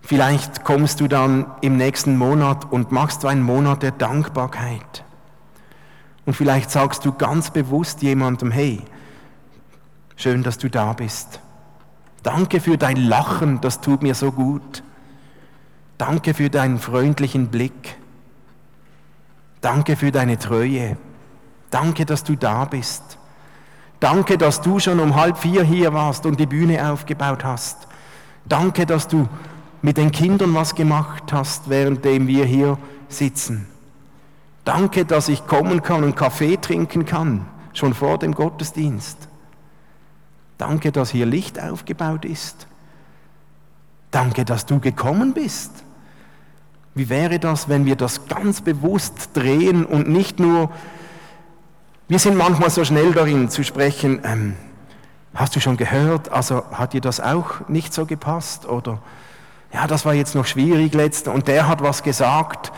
Vielleicht 0.01 0.63
kommst 0.63 1.01
du 1.01 1.07
dann 1.07 1.45
im 1.61 1.75
nächsten 1.77 2.17
Monat 2.17 2.71
und 2.71 2.91
machst 2.91 3.23
du 3.23 3.27
einen 3.27 3.43
Monat 3.43 3.83
der 3.83 3.91
Dankbarkeit. 3.91 5.03
Und 6.25 6.33
vielleicht 6.33 6.71
sagst 6.71 7.05
du 7.05 7.11
ganz 7.11 7.51
bewusst 7.51 8.01
jemandem, 8.01 8.49
hey, 8.49 8.81
schön, 10.15 10.43
dass 10.43 10.57
du 10.57 10.69
da 10.69 10.93
bist. 10.93 11.41
Danke 12.23 12.59
für 12.59 12.77
dein 12.77 12.97
Lachen, 12.97 13.61
das 13.61 13.81
tut 13.81 14.01
mir 14.01 14.15
so 14.15 14.31
gut. 14.31 14.81
Danke 15.97 16.33
für 16.33 16.49
deinen 16.49 16.79
freundlichen 16.79 17.47
Blick. 17.47 17.97
Danke 19.67 19.97
für 19.97 20.13
deine 20.13 20.39
Treue. 20.39 20.95
Danke, 21.71 22.05
dass 22.05 22.23
du 22.23 22.37
da 22.37 22.63
bist. 22.63 23.17
Danke, 23.99 24.37
dass 24.37 24.61
du 24.61 24.79
schon 24.79 25.01
um 25.01 25.13
halb 25.13 25.37
vier 25.37 25.61
hier 25.61 25.91
warst 25.91 26.25
und 26.25 26.39
die 26.39 26.45
Bühne 26.45 26.89
aufgebaut 26.89 27.43
hast. 27.43 27.85
Danke, 28.45 28.85
dass 28.85 29.09
du 29.09 29.27
mit 29.81 29.97
den 29.97 30.13
Kindern 30.13 30.55
was 30.55 30.73
gemacht 30.73 31.33
hast, 31.33 31.69
währenddem 31.69 32.27
wir 32.27 32.45
hier 32.45 32.77
sitzen. 33.09 33.67
Danke, 34.63 35.03
dass 35.03 35.27
ich 35.27 35.45
kommen 35.47 35.83
kann 35.83 36.05
und 36.05 36.15
Kaffee 36.15 36.55
trinken 36.55 37.05
kann, 37.05 37.45
schon 37.73 37.93
vor 37.93 38.19
dem 38.19 38.35
Gottesdienst. 38.35 39.27
Danke, 40.57 40.93
dass 40.93 41.09
hier 41.09 41.25
Licht 41.25 41.61
aufgebaut 41.61 42.23
ist. 42.23 42.67
Danke, 44.11 44.45
dass 44.45 44.65
du 44.65 44.79
gekommen 44.79 45.33
bist. 45.33 45.83
Wie 46.97 47.09
wäre 47.09 47.37
das, 47.37 47.69
wenn 47.69 47.85
wir 47.85 47.95
das 47.95 48.27
ganz 48.27 48.61
bewusst 48.61 49.29
drehen 49.35 49.85
und 49.85 50.09
nicht 50.09 50.39
nur, 50.39 50.71
wir 52.07 52.17
sind 52.17 52.35
manchmal 52.35 52.71
so 52.71 52.83
schnell 52.83 53.11
darin 53.11 53.51
zu 53.51 53.63
sprechen, 53.63 54.19
ähm, 54.23 54.55
hast 55.35 55.55
du 55.55 55.59
schon 55.59 55.77
gehört, 55.77 56.31
also 56.31 56.63
hat 56.71 56.93
dir 56.93 57.01
das 57.01 57.19
auch 57.19 57.67
nicht 57.67 57.93
so 57.93 58.07
gepasst 58.07 58.65
oder 58.65 58.97
ja, 59.71 59.85
das 59.85 60.05
war 60.05 60.15
jetzt 60.15 60.33
noch 60.33 60.47
schwierig 60.47 60.95
letzte 60.95 61.29
und 61.29 61.47
der 61.47 61.67
hat 61.67 61.83
was 61.83 62.01
gesagt. 62.01 62.71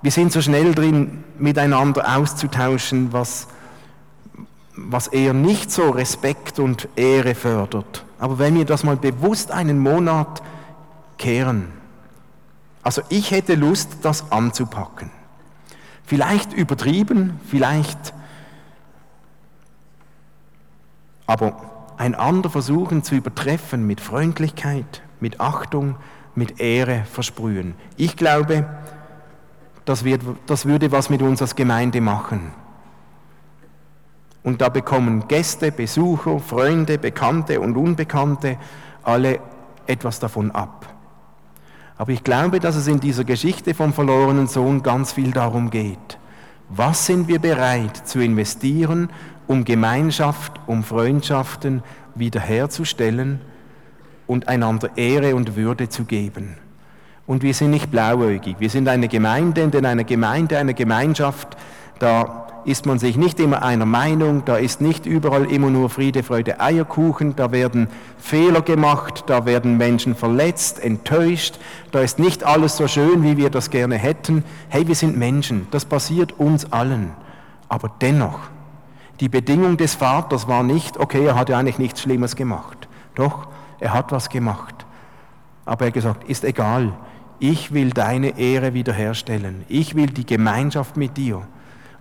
Wir 0.00 0.10
sind 0.10 0.32
so 0.32 0.40
schnell 0.40 0.74
drin, 0.74 1.22
miteinander 1.38 2.16
auszutauschen, 2.16 3.12
was, 3.12 3.46
was 4.74 5.06
eher 5.06 5.34
nicht 5.34 5.70
so 5.70 5.90
Respekt 5.90 6.58
und 6.58 6.88
Ehre 6.96 7.34
fördert. 7.34 8.06
Aber 8.18 8.38
wenn 8.38 8.54
wir 8.54 8.64
das 8.64 8.84
mal 8.84 8.96
bewusst 8.96 9.50
einen 9.50 9.78
Monat 9.78 10.40
kehren, 11.18 11.78
also 12.82 13.02
ich 13.08 13.30
hätte 13.30 13.54
Lust, 13.54 13.98
das 14.02 14.30
anzupacken. 14.32 15.10
Vielleicht 16.04 16.52
übertrieben, 16.52 17.38
vielleicht, 17.46 18.14
aber 21.26 21.70
ein 21.98 22.14
anderer 22.14 22.50
versuchen 22.50 23.04
zu 23.04 23.14
übertreffen 23.14 23.86
mit 23.86 24.00
Freundlichkeit, 24.00 25.02
mit 25.20 25.38
Achtung, 25.40 25.96
mit 26.34 26.60
Ehre 26.60 27.04
versprühen. 27.04 27.74
Ich 27.96 28.16
glaube, 28.16 28.66
das, 29.84 30.04
wird, 30.04 30.22
das 30.46 30.66
würde 30.66 30.90
was 30.92 31.10
mit 31.10 31.22
uns 31.22 31.42
als 31.42 31.54
Gemeinde 31.54 32.00
machen. 32.00 32.52
Und 34.42 34.62
da 34.62 34.70
bekommen 34.70 35.28
Gäste, 35.28 35.70
Besucher, 35.70 36.38
Freunde, 36.38 36.98
Bekannte 36.98 37.60
und 37.60 37.76
Unbekannte 37.76 38.56
alle 39.02 39.40
etwas 39.86 40.18
davon 40.18 40.50
ab. 40.50 40.86
Aber 42.00 42.12
ich 42.12 42.24
glaube, 42.24 42.60
dass 42.60 42.76
es 42.76 42.86
in 42.86 42.98
dieser 42.98 43.24
Geschichte 43.24 43.74
vom 43.74 43.92
verlorenen 43.92 44.46
Sohn 44.46 44.82
ganz 44.82 45.12
viel 45.12 45.32
darum 45.32 45.68
geht. 45.68 46.18
Was 46.70 47.04
sind 47.04 47.28
wir 47.28 47.38
bereit 47.38 47.94
zu 48.08 48.20
investieren, 48.20 49.10
um 49.46 49.66
Gemeinschaft, 49.66 50.58
um 50.66 50.82
Freundschaften 50.82 51.82
wiederherzustellen 52.14 53.42
und 54.26 54.48
einander 54.48 54.96
Ehre 54.96 55.36
und 55.36 55.56
Würde 55.56 55.90
zu 55.90 56.04
geben? 56.04 56.56
Und 57.26 57.42
wir 57.42 57.52
sind 57.52 57.70
nicht 57.70 57.90
blauäugig. 57.90 58.56
Wir 58.60 58.70
sind 58.70 58.88
eine 58.88 59.08
Gemeinde, 59.08 59.68
denn 59.68 59.84
eine 59.84 60.06
Gemeinde, 60.06 60.56
eine 60.56 60.72
Gemeinschaft, 60.72 61.54
da 61.98 62.46
ist 62.64 62.86
man 62.86 62.98
sich 62.98 63.16
nicht 63.16 63.40
immer 63.40 63.62
einer 63.62 63.86
Meinung, 63.86 64.44
da 64.44 64.56
ist 64.56 64.80
nicht 64.80 65.06
überall 65.06 65.50
immer 65.50 65.70
nur 65.70 65.90
Friede, 65.90 66.22
Freude, 66.22 66.60
Eierkuchen, 66.60 67.36
da 67.36 67.52
werden 67.52 67.88
Fehler 68.18 68.62
gemacht, 68.62 69.24
da 69.26 69.46
werden 69.46 69.76
Menschen 69.76 70.14
verletzt, 70.14 70.82
enttäuscht, 70.82 71.58
da 71.90 72.00
ist 72.00 72.18
nicht 72.18 72.44
alles 72.44 72.76
so 72.76 72.88
schön, 72.88 73.22
wie 73.22 73.36
wir 73.36 73.50
das 73.50 73.70
gerne 73.70 73.96
hätten. 73.96 74.44
Hey, 74.68 74.86
wir 74.86 74.94
sind 74.94 75.16
Menschen, 75.16 75.66
das 75.70 75.84
passiert 75.84 76.38
uns 76.38 76.72
allen. 76.72 77.12
Aber 77.68 77.90
dennoch, 78.00 78.38
die 79.20 79.28
Bedingung 79.28 79.76
des 79.76 79.94
Vaters 79.94 80.48
war 80.48 80.62
nicht, 80.62 80.98
okay, 80.98 81.24
er 81.24 81.36
hat 81.36 81.48
ja 81.48 81.58
eigentlich 81.58 81.78
nichts 81.78 82.02
Schlimmes 82.02 82.36
gemacht. 82.36 82.88
Doch, 83.14 83.48
er 83.78 83.94
hat 83.94 84.12
was 84.12 84.28
gemacht. 84.28 84.86
Aber 85.64 85.84
er 85.84 85.86
hat 85.88 85.94
gesagt, 85.94 86.28
ist 86.28 86.44
egal, 86.44 86.92
ich 87.38 87.72
will 87.72 87.90
deine 87.90 88.38
Ehre 88.38 88.74
wiederherstellen. 88.74 89.64
Ich 89.68 89.94
will 89.94 90.08
die 90.08 90.26
Gemeinschaft 90.26 90.96
mit 90.96 91.16
dir 91.16 91.42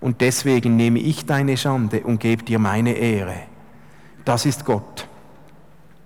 und 0.02 0.22
deswegen 0.22 0.76
nehme 0.76 1.00
ich 1.00 1.26
deine 1.26 1.58
Schande 1.58 2.02
und 2.02 2.20
gebe 2.20 2.44
dir 2.44 2.60
meine 2.60 2.94
Ehre. 2.94 3.36
Das 4.26 4.46
ist 4.46 4.66
Gott. 4.66 5.08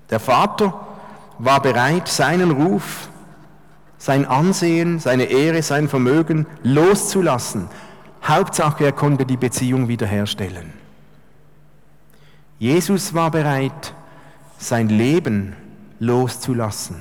Der 0.10 0.20
Vater 0.20 0.88
war 1.40 1.62
bereit, 1.62 2.08
seinen 2.08 2.52
Ruf, 2.52 3.10
sein 3.98 4.26
Ansehen, 4.26 5.00
seine 5.00 5.26
Ehre, 5.26 5.62
sein 5.62 5.88
Vermögen 5.88 6.46
loszulassen. 6.64 7.68
Hauptsache, 8.24 8.86
er 8.86 8.92
konnte 8.92 9.26
die 9.26 9.38
Beziehung 9.38 9.88
wiederherstellen. 9.88 10.74
Jesus 12.60 13.14
war 13.14 13.32
bereit, 13.32 13.94
sein 14.58 14.90
Leben 14.90 15.56
loszulassen, 16.00 16.98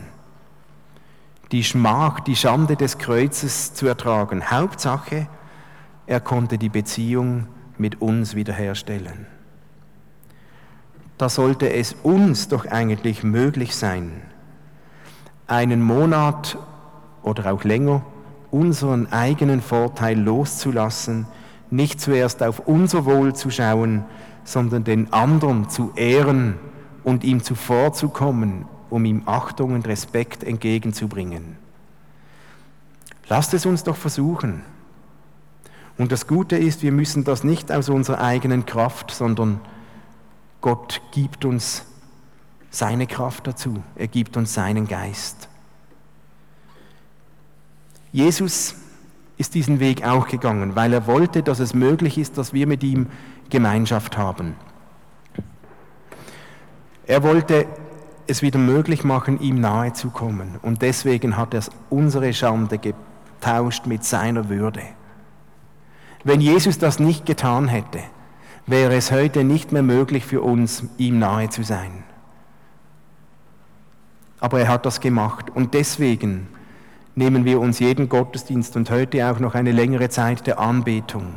die 1.52 1.62
Schmach, 1.62 2.20
die 2.20 2.34
Schande 2.34 2.76
des 2.76 2.98
Kreuzes 2.98 3.74
zu 3.74 3.86
ertragen. 3.86 4.50
Hauptsache, 4.50 5.28
er 6.12 6.20
konnte 6.20 6.58
die 6.58 6.68
Beziehung 6.68 7.46
mit 7.78 8.02
uns 8.02 8.34
wiederherstellen. 8.34 9.26
Da 11.16 11.30
sollte 11.30 11.72
es 11.72 11.96
uns 12.02 12.48
doch 12.48 12.66
eigentlich 12.66 13.24
möglich 13.24 13.74
sein, 13.74 14.20
einen 15.46 15.80
Monat 15.80 16.58
oder 17.22 17.50
auch 17.50 17.64
länger 17.64 18.04
unseren 18.50 19.10
eigenen 19.10 19.62
Vorteil 19.62 20.20
loszulassen, 20.20 21.26
nicht 21.70 21.98
zuerst 21.98 22.42
auf 22.42 22.58
unser 22.58 23.06
Wohl 23.06 23.34
zu 23.34 23.50
schauen, 23.50 24.04
sondern 24.44 24.84
den 24.84 25.14
anderen 25.14 25.70
zu 25.70 25.92
ehren 25.96 26.58
und 27.04 27.24
ihm 27.24 27.42
zuvorzukommen, 27.42 28.66
um 28.90 29.06
ihm 29.06 29.22
Achtung 29.24 29.72
und 29.72 29.88
Respekt 29.88 30.44
entgegenzubringen. 30.44 31.56
Lasst 33.30 33.54
es 33.54 33.64
uns 33.64 33.82
doch 33.82 33.96
versuchen. 33.96 34.62
Und 35.98 36.12
das 36.12 36.26
Gute 36.26 36.56
ist, 36.56 36.82
wir 36.82 36.92
müssen 36.92 37.24
das 37.24 37.44
nicht 37.44 37.70
aus 37.70 37.88
unserer 37.88 38.20
eigenen 38.20 38.66
Kraft, 38.66 39.10
sondern 39.10 39.60
Gott 40.60 41.02
gibt 41.12 41.44
uns 41.44 41.84
seine 42.70 43.06
Kraft 43.06 43.46
dazu. 43.46 43.82
Er 43.96 44.08
gibt 44.08 44.36
uns 44.36 44.54
seinen 44.54 44.88
Geist. 44.88 45.48
Jesus 48.12 48.74
ist 49.36 49.54
diesen 49.54 49.80
Weg 49.80 50.04
auch 50.04 50.28
gegangen, 50.28 50.76
weil 50.76 50.92
er 50.92 51.06
wollte, 51.06 51.42
dass 51.42 51.58
es 51.58 51.74
möglich 51.74 52.18
ist, 52.18 52.38
dass 52.38 52.52
wir 52.52 52.66
mit 52.66 52.82
ihm 52.82 53.08
Gemeinschaft 53.50 54.16
haben. 54.16 54.54
Er 57.06 57.22
wollte 57.22 57.66
es 58.26 58.42
wieder 58.42 58.58
möglich 58.58 59.04
machen, 59.04 59.40
ihm 59.40 59.60
nahe 59.60 59.92
zu 59.92 60.10
kommen. 60.10 60.58
Und 60.62 60.82
deswegen 60.82 61.36
hat 61.36 61.54
er 61.54 61.62
unsere 61.90 62.32
Schande 62.32 62.78
getauscht 62.78 63.86
mit 63.86 64.04
seiner 64.04 64.48
Würde. 64.48 64.82
Wenn 66.24 66.40
Jesus 66.40 66.78
das 66.78 66.98
nicht 66.98 67.26
getan 67.26 67.68
hätte, 67.68 68.00
wäre 68.66 68.94
es 68.94 69.10
heute 69.10 69.44
nicht 69.44 69.72
mehr 69.72 69.82
möglich 69.82 70.24
für 70.24 70.40
uns, 70.40 70.84
ihm 70.98 71.18
nahe 71.18 71.48
zu 71.48 71.62
sein. 71.62 72.04
Aber 74.40 74.60
er 74.60 74.68
hat 74.68 74.86
das 74.86 75.00
gemacht 75.00 75.50
und 75.54 75.74
deswegen 75.74 76.48
nehmen 77.14 77.44
wir 77.44 77.60
uns 77.60 77.78
jeden 77.78 78.08
Gottesdienst 78.08 78.76
und 78.76 78.90
heute 78.90 79.30
auch 79.30 79.38
noch 79.38 79.54
eine 79.54 79.72
längere 79.72 80.08
Zeit 80.08 80.46
der 80.46 80.58
Anbetung 80.58 81.34